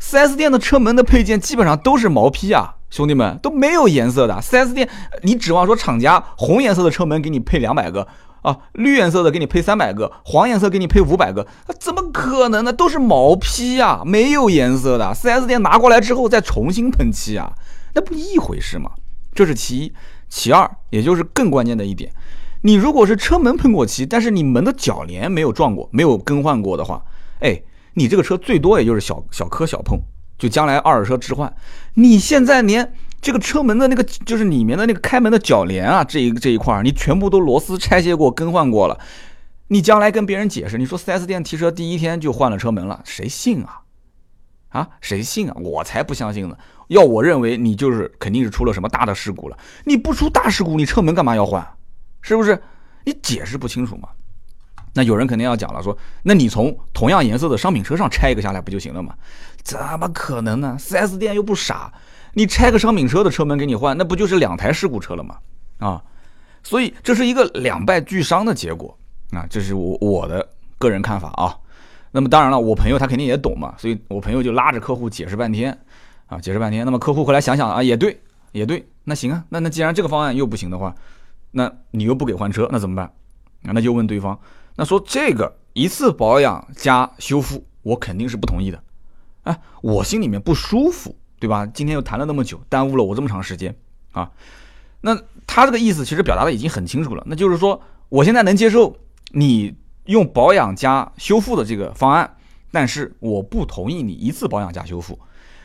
[0.00, 4.34] ？4S 店的车门的配件基本上都是毛坯啊，兄弟们都没有颜色的。
[4.40, 4.88] 4S 店，
[5.22, 8.06] 你指望说厂家红颜色的车门给你配两百个？
[8.42, 11.44] 啊，绿颜色的给你配三百个，黄颜色给你配五百个，
[11.80, 12.72] 怎么可能呢？
[12.72, 15.12] 都是毛坯呀，没有颜色的。
[15.12, 17.52] 4S 店拿过来之后再重新喷漆啊，
[17.94, 18.92] 那不一回事吗？
[19.34, 19.92] 这是其一，
[20.28, 22.12] 其二，也就是更关键的一点，
[22.62, 27.02] 你如果是车门喷过漆，但是你门的铰链没有撞过，没有更换过的话，
[27.40, 27.60] 哎，
[27.94, 30.00] 你这个车最多也就是小小磕小碰，
[30.38, 31.54] 就将来二手车置换，
[31.94, 32.92] 你现在连。
[33.18, 38.96] 这个车门的那个就是里面的那个开门的铰链啊，这一这一块你全部都螺丝拆卸过、更换过了。
[39.68, 43.80] 你将来跟别人解释，你说 4S 店提车第一天就换了车门了，谁信啊？
[44.68, 45.56] 啊，谁信啊？
[45.56, 46.56] 我才不相信呢！
[46.86, 49.58] 要我认为，你就是肯定是出了什么大的事故了。
[49.84, 51.66] 你不出大事故，你车门干嘛要换？
[52.20, 52.62] 是不是？
[53.04, 54.10] 你解释不清楚吗？
[54.94, 59.14] 那有人肯定要讲了，说那你从同样颜色的商品车上拆一个下来不就行了吗？
[59.66, 61.92] 怎么可能呢？4S 店又不傻，
[62.34, 65.38] 你拆个商品车的车门给你换，那不就是两台事故车了吗？
[65.78, 66.00] 啊，
[66.62, 68.96] 所以这是一个两败俱伤的结果
[69.32, 70.48] 啊，这是我我的
[70.78, 71.58] 个人看法啊。
[72.12, 75.76] 那么当然了，我朋友他肯定也懂嘛，所以我朋友就拉着客户解释半天
[76.26, 76.84] 啊，解释半天。
[76.84, 78.20] 那么客户后来想想啊，也对，
[78.52, 80.94] 也对，那行啊，那那既然这个方案又不行的话，
[81.50, 83.06] 那你又不给换车，那怎么办？
[83.64, 84.38] 啊，那就问对方，
[84.76, 88.80] 那说这个一次保养加修复，我肯定是不同意的。
[89.46, 91.64] 哎，我心里面不舒服，对吧？
[91.66, 93.74] 今天又谈了那么久，耽误了我这么长时间
[94.10, 94.32] 啊。
[95.02, 98.96] 那他这个意思其实表达的已经很清楚了，那就是说我现在能接受
[99.30, 102.36] 你用保养加修复的这个方案，
[102.72, 105.16] 但是我不同意你一次保养加修复。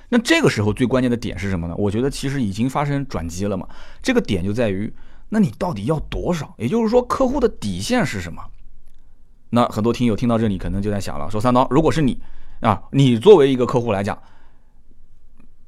[0.10, 1.74] 那这个时候最关键的点是什么呢？
[1.76, 3.68] 我觉得其实已经发生转机了嘛。
[4.04, 4.94] 这个点就在于，
[5.30, 6.54] 那你到底要多少？
[6.60, 8.44] 也就是说，客户的底线是什么？
[9.50, 12.22] 那很多听友听到这里可能就在想了，说三刀，如果是你。
[12.62, 14.18] 啊，你作为一个客户来讲，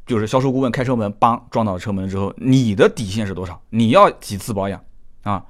[0.06, 3.62] 就是销售顾问开车门，帮撞到车门之后，你的底线是多少？
[3.70, 4.84] 你要几次保养
[5.24, 5.46] 啊？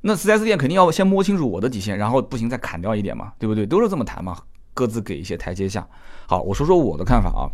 [0.00, 3.64] 那 4S 店肯定要先摸清楚我的底线，然后不行再砍掉一点嘛，对不对？
[3.64, 4.36] 都是这么谈嘛，
[4.74, 5.88] 各自给一些台阶下。
[6.26, 7.46] 好，我说说我的看法啊，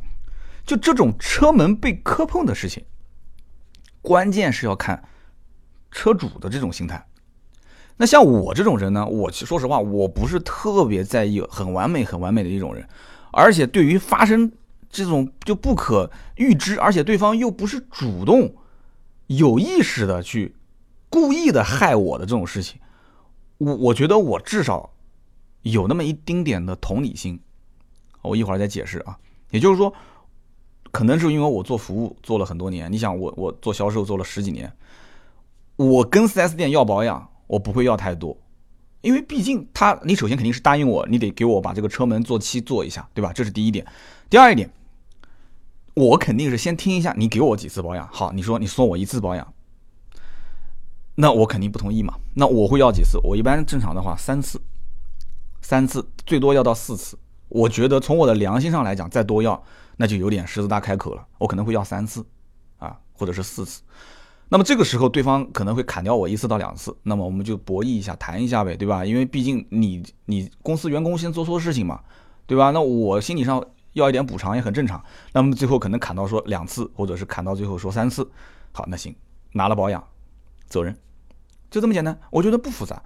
[0.64, 2.82] 就这种车门被磕碰的事情，
[4.00, 5.04] 关键是要看
[5.90, 7.06] 车主的这种心态。
[7.98, 12.88] 那像我这种人呢，我其实说实话，我不是特别在意很完美、很完美的一种人。
[13.32, 14.50] 而且对于发生
[14.90, 18.54] 这种就不可预知，而且对方又不是主动、
[19.26, 20.54] 有意识的去
[21.10, 22.80] 故意的害我的这种事情，
[23.58, 24.90] 我我觉得我至少
[25.62, 27.40] 有那么一丁点的同理心。
[28.22, 29.18] 我一会儿再解释啊。
[29.50, 29.92] 也就是说，
[30.90, 34.70] 可能是因为我做服务做了很多年，你想我我做销售做了十几年，
[35.76, 38.36] 我跟 4S 店要保养，我不会要太多。
[39.00, 43.32] 因为毕竟他，你首先肯定是答应我，你得给我把这个车门做漆做一下，对吧？
[43.32, 43.86] 这是第一点。
[44.28, 44.70] 第二一点，
[45.94, 48.08] 我肯定是先听一下你给我几次保养。
[48.12, 49.54] 好，你说你送我一次保养，
[51.14, 52.14] 那我肯定不同意嘛。
[52.34, 53.18] 那我会要几次？
[53.22, 54.60] 我一般正常的话三次，
[55.62, 57.16] 三次最多要到四次。
[57.48, 59.62] 我觉得从我的良心上来讲，再多要
[59.96, 61.26] 那就有点狮子大开口了。
[61.38, 62.26] 我可能会要三次，
[62.78, 63.80] 啊，或者是四次。
[64.50, 69.04] 那么这个时候，对方可能会砍掉我一次到两次，那么我们就博弈一下，谈一下呗，对吧？
[69.04, 72.00] 因为毕竟你你公司员工先做错事情嘛，
[72.46, 72.70] 对吧？
[72.70, 75.04] 那我心理上要一点补偿也很正常。
[75.34, 78.26] 那么最后可能砍到说两次，或者是砍到最后说三次，
[78.72, 79.14] 好，那行，
[79.52, 80.02] 拿了保养
[80.66, 80.96] 走人，
[81.70, 83.02] 就这么简单，我觉得不复杂。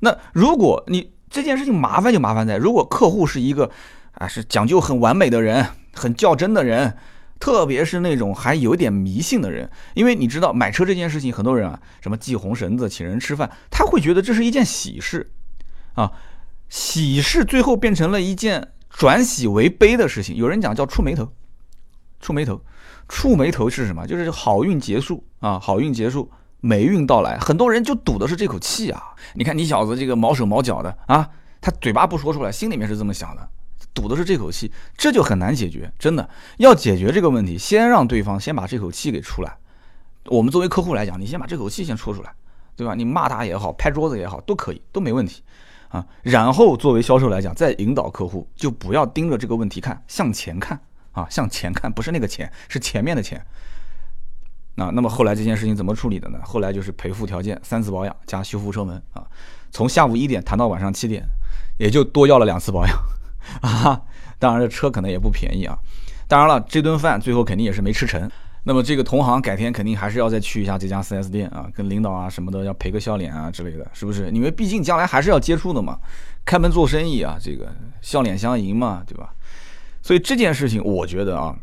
[0.00, 3.70] 那如果你这件事情麻烦就麻烦在，如果客户是一个
[4.14, 6.96] 啊是讲究很完美的人，很较真的人。
[7.44, 15.30] 特别是那种还有点迷信的人，因为你知道买车这件事情，很多人啊，什么系红绳子、请人吃饭，他会觉得这是一件喜事，
[15.92, 16.10] 啊，
[16.70, 20.34] 喜事最后变成了一件转喜为悲的事情。
[20.36, 21.34] 有人讲叫触眉头，
[22.18, 22.62] 触眉头，
[23.10, 24.06] 触眉头是什么？
[24.06, 26.30] 就是好运结束啊，好运结束，
[26.62, 27.36] 霉运到来。
[27.38, 29.02] 很多人就赌的是这口气啊。
[29.34, 31.28] 你看你小子这个毛手毛脚的啊，
[31.60, 33.46] 他嘴巴不说出来，心里面是这么想的。
[33.94, 35.90] 赌的是这口气，这就很难解决。
[35.98, 36.28] 真的
[36.58, 39.56] 要解决这个问题，先让对方先把这口气给出来。
[40.26, 42.32] 我们作为客户来讲，你先把这口气先说出来，
[42.74, 42.94] 对吧？
[42.94, 45.42] 你骂他也好，拍桌子也好，都可以，都没问题
[45.88, 46.04] 啊。
[46.22, 50.80] 然后作为销售来讲，再引导客户，就不要盯着这个问题看，向前看
[51.12, 53.40] 啊，向前看，不是那个钱，是前面的钱。
[54.76, 56.40] 那那么后来这件事情怎么处理的呢？
[56.42, 59.24] 后来就是赔付条件，三次保养加修复车门啊，
[59.70, 61.24] 从下午一点谈到晚上七点，
[61.78, 62.98] 也就多要了两次保养。
[63.62, 64.00] 啊，
[64.38, 65.76] 当然这车可能也不便宜啊。
[66.26, 68.30] 当然了，这顿饭最后肯定也是没吃成。
[68.66, 74.30] 那么这个同行改天肯定还是要再去一下这家 4S 店啊，跟领导啊什么的要赔个笑脸啊之类的，是不是？
[74.30, 75.98] 因为毕竟将来还是要接触的嘛，
[76.46, 79.34] 开门做生意啊，这个笑脸相迎嘛，对吧？
[80.00, 81.54] 所以这件事情我觉得啊，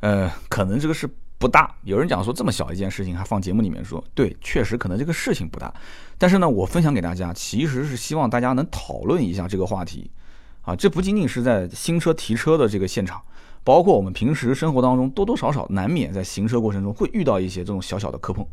[0.00, 1.74] 呃，可能这个事不大。
[1.82, 5.70] 有人讲说这么小一件事情还放节目里面说，对，确实可能这个事情不大。
[6.16, 10.10] 但是呢，我分享给大家，其实是希望大家能讨论一下这个话题。
[10.62, 13.20] 啊，这不仅仅是在新车提车的这个现场，
[13.64, 18.46] 包括我们平时生活当中，多多少少难免在行车过程中会遇到一些这种小小的磕碰。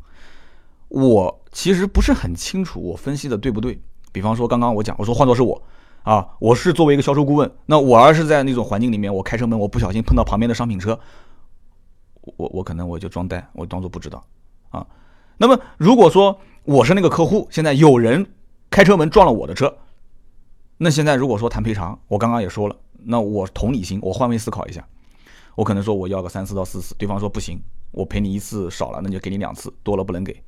[0.87, 3.79] 我其实不是很清楚，我分析的对不对？
[4.11, 5.61] 比方说刚刚我讲，我说换作是我，
[6.01, 10.99] 啊，我是作为一个销售顾问，那我要是在那种环境里面，我开车门，我不小心碰到旁边的商品车，
[12.37, 14.23] 我我可能我就装呆，我装作不知道，
[14.69, 14.83] 啊。
[15.37, 18.25] 那么如果说我是那个客户，现在有人
[18.71, 19.77] 开车门撞了我的车。
[20.81, 24.81] 那现在如果说谈赔偿，我刚刚也说了，那我同理心，我换位思考一下，
[25.55, 27.61] 我可能说我要个三次到四次，对方说不行，
[27.91, 30.41] 我赔你一次少了，那就给你两次，多了不能给。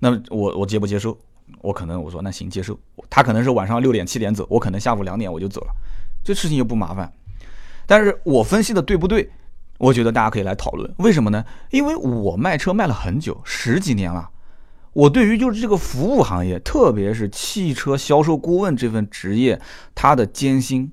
[0.00, 1.16] 那我我接不接受？
[1.62, 2.78] 我可能我说那行接受，
[3.08, 5.72] 他可能是晚上六点七点走，我可能下午两点我就走了，
[6.24, 7.12] 这事情又不麻烦。
[7.86, 9.30] 但是我分析的对不对？
[9.78, 11.44] 我觉得大家可以来讨论，为什么呢？
[11.70, 14.28] 因为我卖车卖了很久，十几年了，
[14.92, 19.60] 我对于就是这个服务行业，特别是汽车销售顾问这份职业，
[19.94, 20.90] 它的艰辛，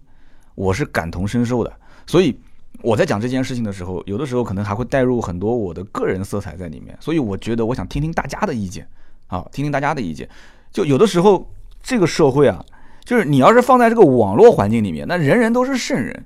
[0.56, 1.74] 我是感同身受的。
[2.06, 2.40] 所以
[2.82, 6.98] 我在讲这件事情的时候，有的时候可能还会带入很多我的个人色彩在里面。
[7.00, 8.88] 所以我觉得我想听听大家的意见
[9.28, 10.30] 啊，听听大家的意见。
[10.72, 12.64] 就有的时候这个社会啊，
[13.04, 16.26] 就是你要是放在这个网络环境里面，那人人都是圣人，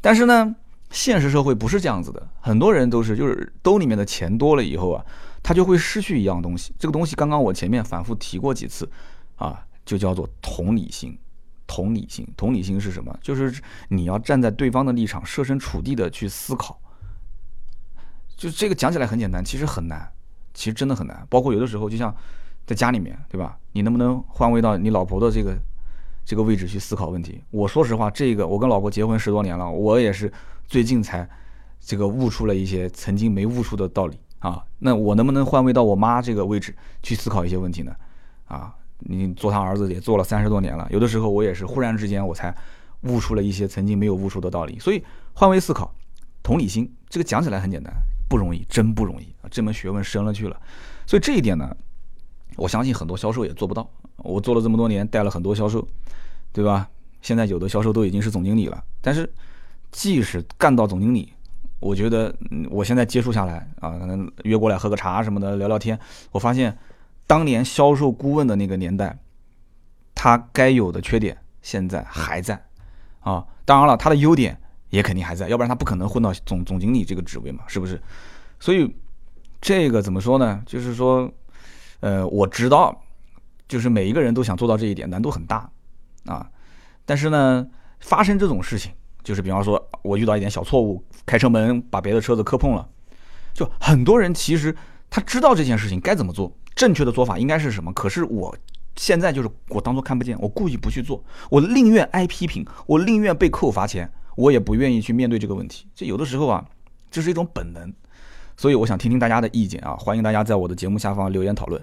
[0.00, 0.54] 但是呢。
[0.90, 5.04] 现实社会不是这样子的，很多人都是就是兜里面的钱多了以后啊，
[5.42, 6.74] 他就会失去一样东西。
[6.78, 8.88] 这个东西刚刚我前面反复提过几次，
[9.36, 11.18] 啊，就叫做同理心。
[11.66, 13.14] 同理心，同理心是什么？
[13.20, 16.80] 就是你要站在对方的立场，设身处地的去思考。
[18.36, 20.10] 就这个讲起来很简单，其实很难，
[20.54, 21.26] 其实真的很难。
[21.28, 22.14] 包括有的时候，就像
[22.66, 23.58] 在家里面，对吧？
[23.72, 25.58] 你能不能换位到你老婆的这个
[26.24, 27.42] 这个位置去思考问题？
[27.50, 30.32] 我说实话，这个我跟老婆结婚十多年了，我也是。
[30.66, 31.26] 最近才
[31.80, 34.64] 这个悟出了一些曾经没悟出的道理啊！
[34.78, 37.94] 那我能不能换位到我妈这个位置去思考一些问题呢？
[38.46, 42.54] 啊，你做他儿子也做了三十多年了，有的时候我也是忽然之间我才
[43.02, 44.78] 悟出了一些曾经没有悟出的道理。
[44.78, 45.02] 所以
[45.34, 45.92] 换位思考、
[46.42, 47.92] 同理心，这个讲起来很简单，
[48.28, 49.48] 不容易，真不容易啊！
[49.50, 50.60] 这门学问深了去了。
[51.06, 51.76] 所以这一点呢，
[52.56, 53.90] 我相信很多销售也做不到。
[54.18, 55.86] 我做了这么多年，带了很多销售，
[56.52, 56.88] 对吧？
[57.22, 59.28] 现在有的销售都已经是总经理了，但是。
[59.90, 61.32] 即使干到总经理，
[61.80, 62.34] 我觉得
[62.70, 65.98] 我现在接触下来啊，可能约过来喝个茶什么的聊聊天，
[66.32, 66.76] 我发现
[67.26, 69.16] 当年销售顾问的那个年代，
[70.14, 72.60] 他该有的缺点现在还在
[73.20, 73.46] 啊。
[73.64, 74.60] 当然了，他的优点
[74.90, 78.00] 也肯定还在，要不然他不可能混到总总经理这个职位嘛，是不是？
[78.58, 78.96] 所以
[79.60, 80.60] 这个怎么说呢？
[80.66, 81.30] 就是说，
[82.00, 83.04] 呃，我知道，
[83.68, 85.70] 就是每一个人都想做到这一点，难度很大
[86.26, 86.50] 啊。
[87.04, 87.66] 但是呢，
[88.00, 88.92] 发生这种事情。
[89.28, 92.88] 就是比方说，我遇到一点小错误，开车门把别的车子磕碰了，
[93.52, 94.74] 就很多人其实
[95.10, 97.92] 他知道这件事情该怎么做，正确的做法应该是什么。
[97.92, 98.56] 可是我
[98.96, 105.86] 现在就是我当做看不见，我故意不去做，我宁愿挨批评，我宁愿被扣罚钱，我也不愿意去面对这个问题。
[105.94, 106.64] 这有的时候啊，
[107.10, 107.92] 这是一种本能。
[108.56, 111.78] 所以我想听听大家的意见啊，欢迎大家在我的节目下方留言讨论。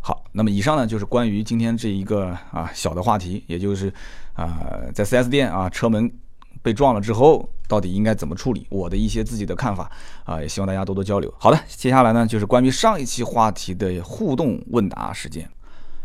[0.00, 3.92] 好，那么以上呢就是关于今天这一个啊小的话题，也就是
[4.32, 4.56] 啊
[4.94, 6.10] 在 4S 店啊车门。
[6.62, 8.66] 被撞了之后，到底应该怎么处理？
[8.70, 9.90] 我的一些自己的看法
[10.24, 11.32] 啊，也希望大家多多交流。
[11.38, 15.48] 好的，接下来呢就是关于上一期话题的互动问答时间。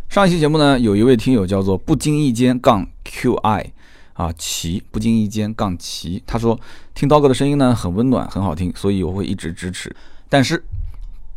[0.10, 3.66] 上一期节目呢，有一位听友叫做不经意间杠 QI
[4.14, 6.60] 啊奇不经意间杠奇，他说
[6.94, 9.96] 听刀哥的声音呢很温暖，很好听，所以我会一直支持。
[10.30, 10.64] 但是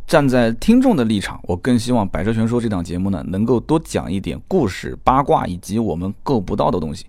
[0.05, 7.05] 站在听众的立场，我更希望《百车全说》这档节目呢能够多讲一点故事、八卦以及我们够不到的东西。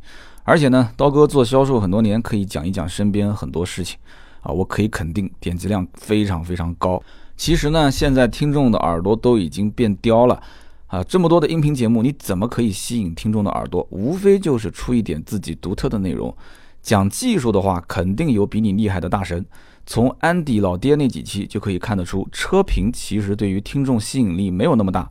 [0.48, 3.98] 而且呢，刀哥做销售很多年，可以讲一讲身边很多事情，
[4.40, 7.02] 啊，我可以肯定点击量非常非常高。
[7.36, 10.42] 其实呢，现在听众的耳朵都已经变刁了，
[10.86, 13.86] 啊，这么多的音频节目，你怎么可以吸引听众的耳朵？
[13.90, 16.34] 无非就是出一点自己独特的内容。
[16.80, 19.44] 讲技术的话，肯定有比你厉害的大神。
[19.84, 25.06] 从安迪老爹那几期就可以看得出，车评其实对于听众吸引力没有那么大。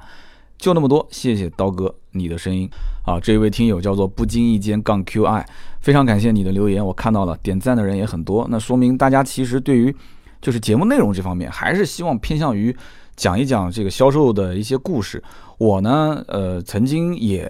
[0.57, 2.69] 就那么多，谢谢刀哥你的声音。
[3.05, 5.45] 啊，这位听友叫做不经意间杠 QI，
[5.79, 9.95] 非常感谢你的留言，我看到了，点赞的人也很多，那说明大家其实对于
[10.41, 12.75] 就是节目内容这方面，还是希望偏向于
[13.15, 15.23] 讲一讲这个销售的一些故事。
[15.57, 17.49] 我呢，呃，曾经也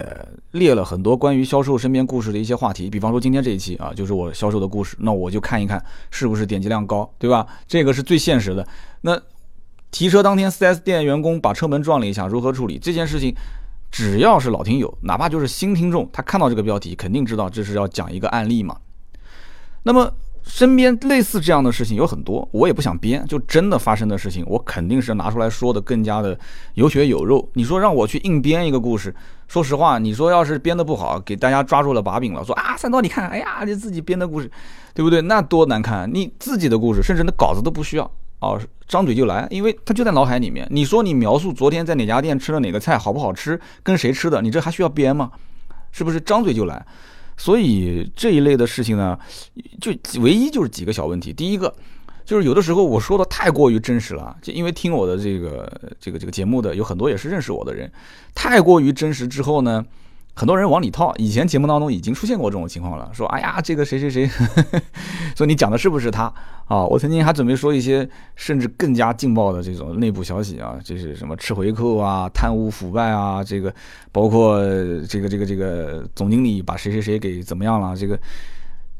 [0.52, 7.46] 列了很多关于销售身边故事的一些话题，比方说今天这一期啊，就是我销售的故事，那我就看一看是不是点击量高，对吧？
[7.66, 8.66] 这个是最现实的。
[9.00, 9.20] 那
[9.90, 13.34] 提车当天，4S 店员工把车门撞了一下，如何处理这件事情？
[13.90, 18.76] 只要是老听友，哪怕就是新听众，他看到这个标题，肯定知道这是要讲一个案例嘛。
[19.82, 26.38] 那么身边类似这样的事情有很多，我也不想编，就真的发生的事情，我肯定是拿出来说的更加的
[26.74, 27.48] 有血有肉。
[27.54, 29.14] 你说让我去硬编一个故事，
[29.46, 34.50] 说实话，你说要是编的不好，给大家抓住了把柄了，说啊三刀你看，哎呀你自己编的故事，
[34.92, 35.22] 对不对？
[35.22, 38.10] 那多难看，你自己的故事，甚至那稿子都不需要。
[38.40, 40.66] 哦，张嘴就来，因为他就在脑海里面。
[40.70, 45.30] 你说你描述昨天在哪家店吃了哪个菜好不好吃，跟谁吃的，你这还需要编吗？
[45.90, 46.84] 是不是张嘴就来？
[47.36, 49.18] 所以这一类的事情呢，
[49.80, 51.32] 就唯一就是几个小问题。
[51.32, 51.72] 第一个
[52.24, 55.70] 就是有的时候我说的太过于真实了，就因为听我的这个
[56.00, 57.90] 这个这个节目的有很多也是认识我的人，
[58.34, 59.84] 太过于真实之后呢，
[60.38, 61.12] 很多人往里套。
[61.16, 64.30] 以前节目当中已经出现过这种情况了，说哎呀，这个谁谁谁，
[65.34, 66.32] 说 你讲的是不是他
[66.66, 66.84] 啊？
[66.84, 73.74] 我曾经还准备说一些甚至更加劲爆的这种内部消息啊，就是什么吃回扣啊、贪污腐败啊，这个
[74.12, 74.62] 包括
[75.08, 78.16] 这个这个这个总经理把谁谁谁给怎么样了，这个。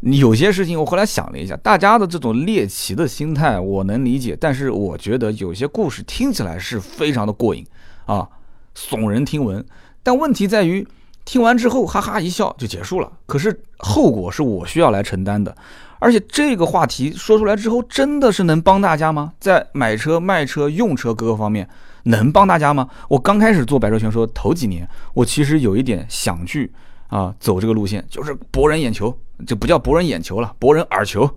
[0.01, 7.67] 你有些事情，我后来想了一下，大家的这种猎奇的心态我能理解，但是我觉得有些故事听起来是非常的过瘾
[8.07, 8.29] 啊，
[8.77, 9.65] 耸人听闻。
[10.05, 10.87] 但问题在于，
[11.29, 15.55] 听完之后哈哈一笑就结束了，可是后果是我需要来承担的。
[15.99, 19.35] 而且这个话题说出来之后，真的是能帮大家吗？
[19.39, 21.69] 在买车、卖车、用车各个方面
[22.05, 22.89] 能帮大家吗？
[23.11, 26.73] 我刚开始做百车全说头几年，我其实有一点想去。
[27.09, 29.15] 啊，走这个路线就是博人眼球，
[29.47, 31.29] 就不叫博人眼球了，博人耳球，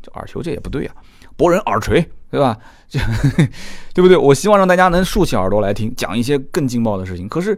[0.00, 0.94] 这耳球这也不对啊，
[1.36, 2.56] 博人耳垂，对吧？
[2.88, 3.00] 就
[3.92, 4.16] 对不对？
[4.16, 7.28] 我希望让大家能竖起耳朵来听，讲一些更劲爆的事情。
[7.28, 7.56] 可是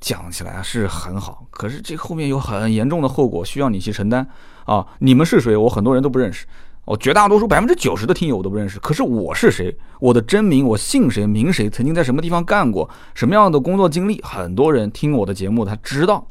[0.00, 4.26] 讲起来是很好，可是这后面有很严重的后果需要你去承担
[4.64, 4.86] 啊！
[5.00, 5.56] 你们是谁？
[5.56, 6.46] 我很多人都不认识，
[6.84, 8.78] 我绝大多数百分之九十的听友我都不认识。
[8.78, 9.76] 可是我是谁？
[10.00, 11.68] 我的真名，我姓谁名谁？
[11.68, 12.88] 曾经在什么地方干过？
[13.14, 14.22] 什么样的工作经历？
[14.22, 16.26] 很多人听我的节目，他知道。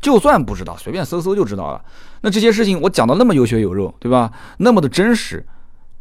[0.00, 1.84] 就算不知道，随便搜搜就知道了。
[2.20, 4.32] 那这些事情我讲的那么有血有肉，对吧？
[4.58, 5.44] 那么的真实，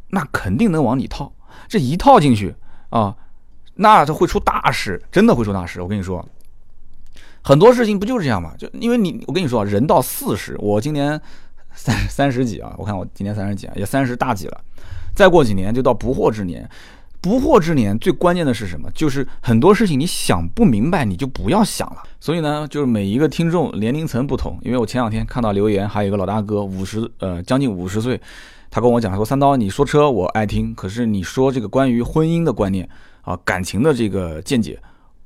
[0.10, 1.34] 那肯定能往里套。
[1.68, 2.54] 这一套进去
[2.92, 3.16] 啊，
[3.74, 5.82] 那它会出大事，真的会出大事。
[5.82, 6.24] 我跟你说，
[7.48, 8.52] 很多事情不就是这样吗？
[8.58, 11.18] 就因为你，我跟你说，人到四十，我今年
[11.74, 14.62] 三三十几啊，我看我今年三十几啊，也三十大几了。
[15.16, 16.70] 再过几年就到不惑之年。
[17.22, 18.92] 不惑之年最关键的是什么？
[18.94, 22.04] 就是很多事情你想不明白，你就不要想了。
[22.20, 24.60] 所以呢，就是每一个听众年龄层不同。
[24.62, 28.20] 因为我前两天看到留言，还有一个老大哥，五十呃将近五十岁，
[28.70, 32.88] 他跟我讲说：“三刀，你说车我爱听，可是你说这个关于婚姻的观念
[33.22, 34.78] 啊，感情的这个见解，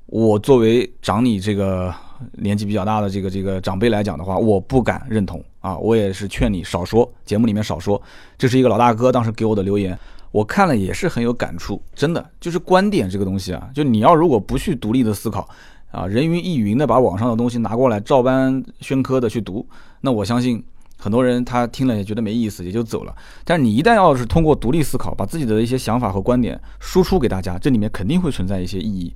[0.06, 1.94] 我作为长你这个
[2.34, 5.78] 年纪比较大的这个这个长辈来讲的话，我不敢认同啊。
[5.78, 8.02] 我也是劝你少说，节目里面少说。
[8.38, 9.98] 这是一个老大哥当时给我的留言。”
[10.32, 15.46] 我看了也是很有感触，真的就是观点这个东西啊，就你要如果不去独立的思考，
[15.92, 19.68] 啊，人云亦云的把网上的东西拿过来照搬宣科的去读，
[20.00, 20.64] 那我相信
[20.98, 23.14] 很多人他听了也觉得没意思，也就走了。
[23.44, 29.14] 但是你一旦要是通过独立思考，把自己的一些想法和观点输出给大家，这里面肯定会存在一些意义。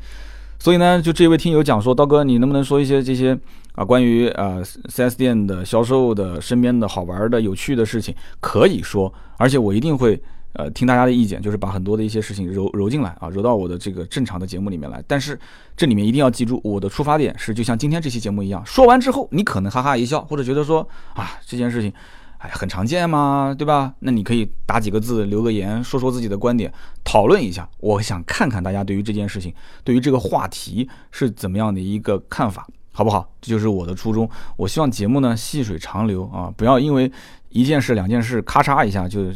[0.66, 3.38] 所以呢，就这位听友讲说，刀哥，你能不能说一些这些
[3.74, 4.58] 啊关于啊
[4.90, 8.16] 4S 店的销售的身边的好玩的有趣的事情？
[8.40, 10.20] 可以说，而且我一定会。
[10.54, 15.04] 呃，听大家的意见，就是把很多的一些事情揉揉进来啊，揉到我的这个正常的节目里面来。
[15.06, 15.38] 但是
[15.76, 21.92] 这里面一定要记住，我的出发点是就像今天这期节目一样，说完之后你可能哈哈一笑，或者觉得说啊这件事情，
[22.40, 23.94] 哎很常见嘛，对吧？
[24.00, 26.72] 那你可以打几个字，留个言，说说自己的观点，
[27.04, 27.68] 讨论一下。
[27.80, 33.28] 我想看看大家对于这件事情，对于这个话题是怎么样的一个看法，好不好？
[33.42, 34.30] 这就是我的初衷。
[34.58, 37.12] 我希望节目呢细水长流啊，不要因为
[37.50, 39.32] 一件事两件事咔嚓一下就。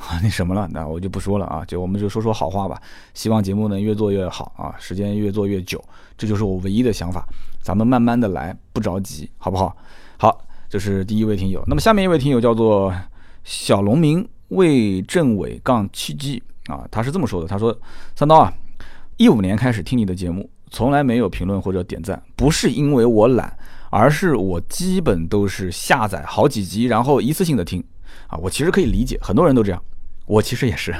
[0.22, 0.66] 那什么了？
[0.72, 2.80] 那我就不说了啊，就我们就说说好话吧。
[3.12, 5.78] 希望节目能越做越好啊，时间越做越久，
[6.16, 7.22] 这就是我唯一的想法。
[7.60, 9.76] 咱们慢慢的来，不着急，好不好？
[10.16, 11.62] 好，这是第一位听友。
[11.66, 12.94] 那么下面一位听友叫做
[13.42, 17.76] 小农民魏政委杠七 G 啊，他是这么说的：他说，
[18.14, 18.52] 三刀啊，
[19.16, 23.52] 一五年开始听你的节目，从来没有评论或者点赞，不是因为我懒，
[23.90, 27.82] 而是我基本都是下载好几集，然后一次性的听
[28.28, 28.38] 啊。
[28.38, 29.82] 我其实可以理解，很多人都这样。
[30.26, 30.94] 我其实也是，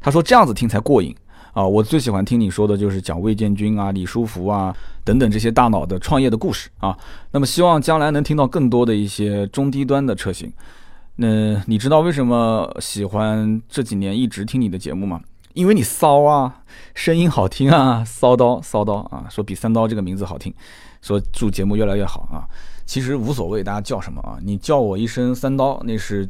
[0.00, 1.14] 他说这样子听才过瘾
[1.56, 1.66] 啊！
[1.66, 6.94] 我最喜欢听你说的就是讲魏建军啊、李书福啊等等这些大脑的创业的故事啊。
[7.30, 10.52] 那么希望将来能听到更多的一些中低端的车型。
[11.14, 15.22] 那你知道为什么喜欢这几年一直听你的节目吗？
[15.54, 16.60] 因为你骚啊，
[16.94, 20.52] 声音好听啊，骚刀骚刀啊，说比三刀这个名字好听，
[21.00, 22.44] 说祝节目越来越好啊。
[22.84, 24.36] 其实无所谓，大家叫什么啊？
[24.42, 26.28] 你叫我一声三刀，那是。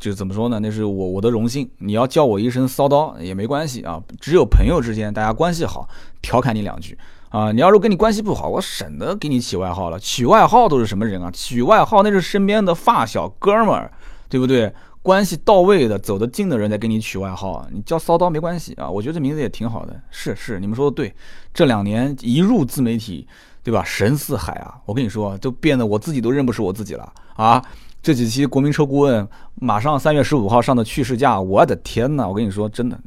[0.00, 0.58] 就怎么说呢？
[0.58, 1.70] 那是我我的荣幸。
[1.78, 5.86] 你要叫我一声骚刀也没关系啊，只有朋友之间大家关系好，
[6.22, 7.52] 调侃你两句啊。
[7.52, 10.00] 你要是跟你关系不好，我省得给你起外号了。
[10.00, 11.30] 起外号都是什么人啊？
[11.30, 13.92] 起外号那是身边的发小哥们儿，
[14.28, 14.72] 对不对？
[15.02, 18.88] 关系到位的、走得近的人在给你取外号，你叫骚刀没关系啊。
[18.90, 19.98] 我觉得这名字也挺好的。
[20.10, 21.14] 是是，你们说的对。
[21.54, 23.26] 这两年一入自媒体，
[23.62, 23.82] 对吧？
[23.82, 24.74] 神似海啊！
[24.84, 27.62] 我跟你说，都变得我自己都认不出我自己了啊。
[28.02, 32.26] 这几期国民车顾问马上三月十五号上的去试驾，我的天呐！
[32.26, 32.98] 我跟你说，真的，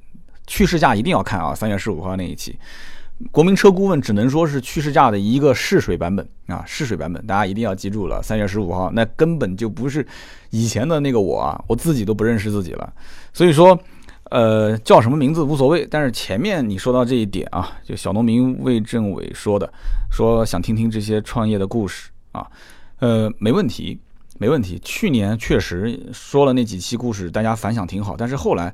[0.46, 1.56] 去试驾一定要看啊！
[1.56, 2.56] 三月十五号那一期，
[3.32, 8.22] 国民车顾问只能说是去试驾的一个试水版本啊，试水版本，大家一定要记住了。
[8.22, 10.06] 三月十五号那根本就不是
[10.52, 12.94] 以前的那个我啊，我自己都不认识自己了。
[13.34, 13.76] 所以说，
[14.30, 19.72] 呃，叫什么名字无所谓，但是前面你说到这一点啊，就小农民魏政委说的，
[20.12, 22.12] 说想听听这些创业的故事。
[22.32, 22.48] 啊，
[23.00, 24.00] 呃，没问题，
[24.40, 24.80] 没问题。
[24.84, 28.74] 去年确实说了那几期故事，大家反响挺好，但是后来，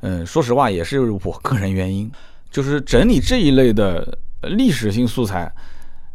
[0.00, 2.10] 嗯，说实话也是我个人原因，
[2.50, 5.52] 就是整理这一类的历史性素材，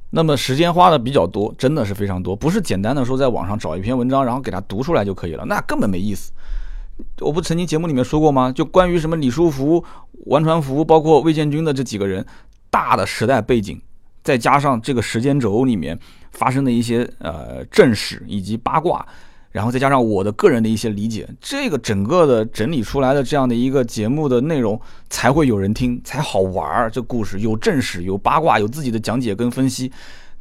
[0.10, 6.32] 那么时间花的比较多，真的是非常多，不是简单的说在网上找一篇文章，然后给它读出来就可以了，那根本没意思。
[7.20, 8.50] 我不曾经节目里面说过吗？
[8.52, 9.84] 就关于什么李书福、
[10.28, 12.26] 王传福，包括魏建军的这几个人，
[12.70, 13.82] 大的时代背景，
[14.24, 16.00] 再加上这个时间轴里面
[16.36, 19.04] 发生的一些呃正史以及八卦，
[19.52, 24.80] 然后再加上我的个人的一些理解，这个整个的整理出来的这样的一个节目的内容
[25.10, 26.92] 才会有人听，才好玩儿。
[26.92, 29.92] 这故事有正史、有八卦、有自己的讲解跟分析，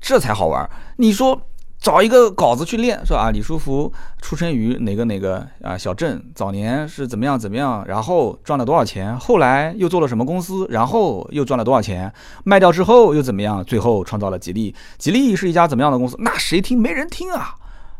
[0.01, 0.68] 这才好玩儿。
[0.97, 1.40] 你说？
[1.85, 12.11] 找一个稿子去练，说啊，李书福出生于哪个哪个啊小镇，早年是怎么样怎么样，然后赚了多少钱，后来又做了什么公司，然后又赚了多少钱，
[12.43, 14.74] 卖掉之后又怎么样，最后创造了吉利。
[14.97, 16.16] 吉利是一家怎么样的公司？
[16.20, 16.80] 那谁听？
[16.80, 17.55] 没人听啊，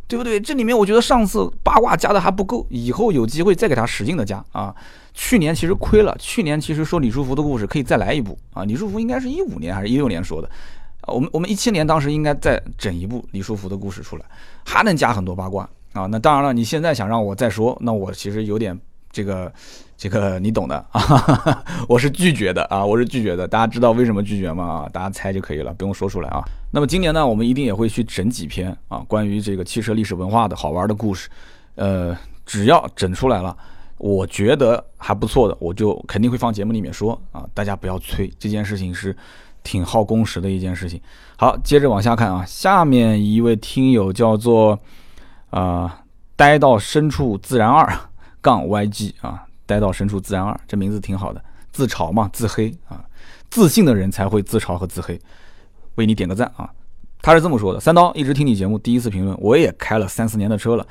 [0.09, 0.41] 对不对？
[0.41, 4.75] 这里面我觉得上次八卦加的还不够，以后有机会再给他使劲的加啊。
[5.13, 8.65] 去年其实亏了，去年其实说李书福的故事可以再来一部啊。
[8.65, 10.49] 李书福应该是一五年还是一六年说的。
[11.07, 14.25] 我们我们一七年当时应该再整一部李书福的故事出来，
[14.65, 16.07] 还能加很多八卦啊！
[16.07, 18.79] 那当然了，你现在想让我再说，那我其实有点
[19.13, 19.53] 这个
[19.97, 23.47] 这个你懂的啊， 我是拒绝的啊，我是拒绝的。
[23.47, 24.65] 大家知道为什么拒绝吗？
[24.65, 26.43] 啊，大家猜就可以了，不用说出来啊。
[26.71, 31.29] 那么今年呢，我们一定也会去整几篇啊，关于这个汽车历史文化的好玩的故事，
[31.75, 33.57] 呃，只要整出来了，
[33.99, 39.17] 我觉得还不错的，我就肯定会放节目里面说啊，大家不要催，这件事情是。
[39.65, 41.01] 挺耗工时的一件事情。
[41.37, 44.79] 好，接着往下看啊，下面一位听友叫做
[45.51, 46.05] 啊，
[46.37, 47.93] 待到深处自然二
[48.41, 51.43] 杠 YG 啊，待到深处自然二，这名字挺好的，
[51.73, 53.05] 自嘲嘛，自黑啊，
[53.51, 55.21] 自信的人才会自嘲和自黑，
[55.97, 56.71] 为你点个赞啊。
[57.21, 60.87] 他是这么说的：三刀一直听你节目，第一次评论，我也开了三四年的车了，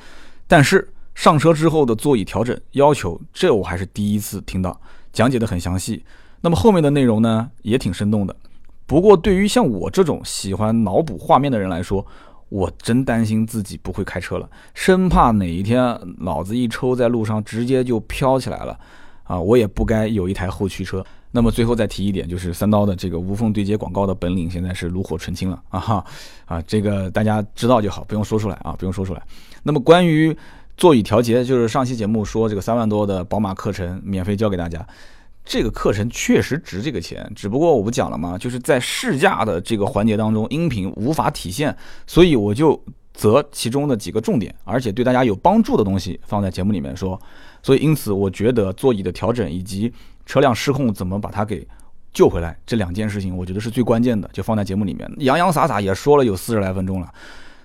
[0.48, 4.78] 但是上车之后的座椅调整要求，这我还是第一次听到，
[5.12, 6.04] 讲解的很详细。
[6.40, 8.34] 那么后面的内容呢，也挺生动的。
[8.86, 12.04] 不过，对于像我这种喜欢脑补画面的人来说，
[12.50, 18.78] 我真担心自己不会开车了，生怕哪一天脑子一抽，在路上直接就飘起来了
[19.24, 19.40] 啊！
[19.40, 21.04] 我也不该有一台后驱车。
[21.32, 26.04] 那么最后再提一点，就是三刀的这个无缝对接广告的本领，现在是炉火纯青了啊哈
[26.44, 26.62] 啊！
[26.62, 29.22] 这个大家知道就好，不用说出来啊，不用说出来。
[29.62, 30.36] 那么关于
[30.76, 34.86] 座椅调节，就是上期节目说这个三万多的宝马课程免费教给大家。
[35.44, 38.38] 这个课程确实值这个钱，只不过我不讲了吗？
[38.38, 41.76] 就是在试驾的这个环节当中，音频无法体现，
[42.06, 42.82] 所以我就
[43.12, 47.20] 择其中的几个重点，而且对大家有帮助的东西放在节目里面说。
[47.62, 49.92] 所以因此，我觉得座椅的调整以及
[50.26, 51.66] 车辆失控怎么把它给
[52.12, 57.12] 救回来这两件事情，我觉得是最关键的，就放在节目里面，洋洋洒洒也说了有四十来分钟了。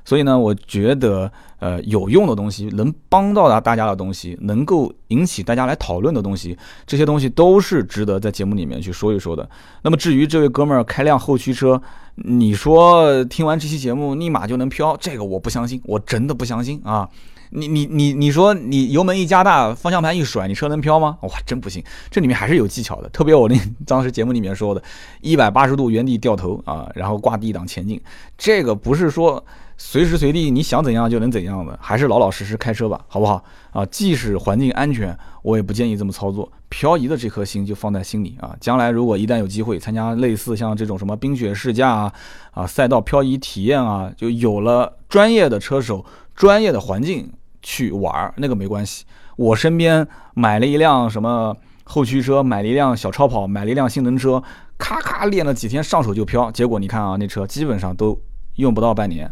[0.09, 6.57] 所以呢，我觉得，呃，有用的东西，能帮到大大家的东西，能够引起大家来讨论的东西，
[6.87, 9.47] 这些东西都是值得在节目里面去说一说的。
[9.83, 11.79] 那么至于这位哥们儿开辆后驱车，
[12.15, 17.07] 你说听完这期节目立马就能飘，这个我不相信，我真的不相信啊！
[17.53, 21.19] 你你你你说你油门一加大，方向盘一甩，你车能飘吗？
[21.21, 23.07] 哇，真不行，这里面还是有技巧的。
[23.09, 23.55] 特别我那
[23.85, 24.81] 当时节目里面说的，
[25.21, 28.01] 一百八十度原地掉头啊，然后挂 D 档前进，
[28.39, 29.45] 这个不是说。
[29.81, 33.85] 随时随地你想怎样就能怎样的，还是老老实实开车吧，好不好啊？
[33.85, 36.51] 即使环境安全，我也不建议这么操作。
[36.67, 38.53] 漂移的这颗心就放在心里啊。
[38.59, 42.13] 将来如果一旦有机会参加类似像这种什么冰雪试驾啊、
[42.51, 46.05] 啊赛道漂移体验啊，就有了专业的车手、
[46.35, 49.05] 专业的环境去玩，那个没关系。
[49.37, 51.55] 我身边买了一辆什么
[51.85, 54.43] 后驱车，买了一辆小超跑，买了一辆性能车，
[54.77, 58.19] 咔咔练了几天上手就飘，结果你看啊，那车基本上都
[58.57, 59.31] 用不到半年。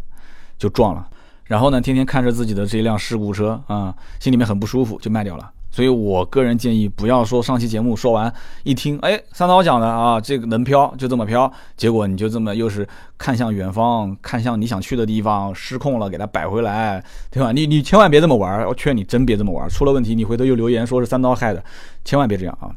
[0.57, 1.07] 就撞了，
[1.45, 5.51] 然后呢，天天看着自己的这辆事故车啊，心里面很不舒服，就卖掉了。
[5.69, 8.33] 所以我个人建议，不要说上期节目说完
[8.63, 17.51] 一听，哎，三刀讲的啊，这个能飘就这么飘，结果你就这么又是看向远方，看向你想去的地方，失控了，给它摆回来，对吧？
[17.51, 21.63] 你你千万别这么玩，我劝你真别这么玩，出了问题你回头又留言说是三刀害的，
[22.03, 22.73] 千万别这样啊。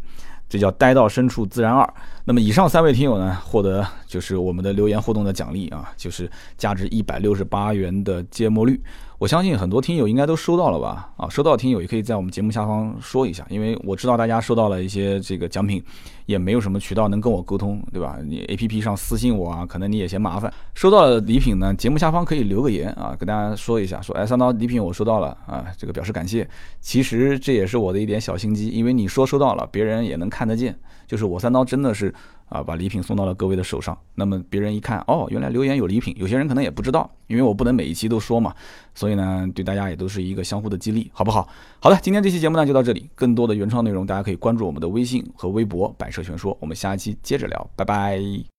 [0.51, 1.88] 这叫待到深处自然二。
[2.24, 8.78] 那么以上三位听友呢，获得就是我们的留言互动的奖励啊，就是价值一百六十八元的芥末绿。
[9.21, 11.12] 我相信很多听友应该都收到了吧？
[11.18, 15.85] 啊，收到听友也可以在我们节目下方说一下，因为我知道大家收到了一些这个奖品，
[16.25, 18.16] 也没有什么渠道能跟我沟通，对吧？
[18.25, 20.51] 你 A P P 上私信我啊，可能你也嫌麻烦。
[20.73, 26.49] 收到了礼品呢，节目下方可以留个言啊，跟大家说一下，说哎，三刀礼品我收到了啊，这个表示感谢。
[26.81, 30.75] 其实这也是我的一点小心机，因为你说收到了，别人也能看得见，
[31.07, 32.14] 就是我三刀真的是。
[32.51, 33.96] 啊，把礼品送到了各位的手上。
[34.14, 38.55] 那么别人一看，哦，原来留言有礼品，有些人可能也不知道，因为我不能每一期都说嘛，
[38.94, 41.48] 所以呢，对大家也都是一个相互的激励，好不好？
[41.78, 48.44] 好了，今天这期节目呢就到这里，更多的原创内容大家可以关注我们的微信和微博“百车全说”，我们下一期接着聊，拜拜。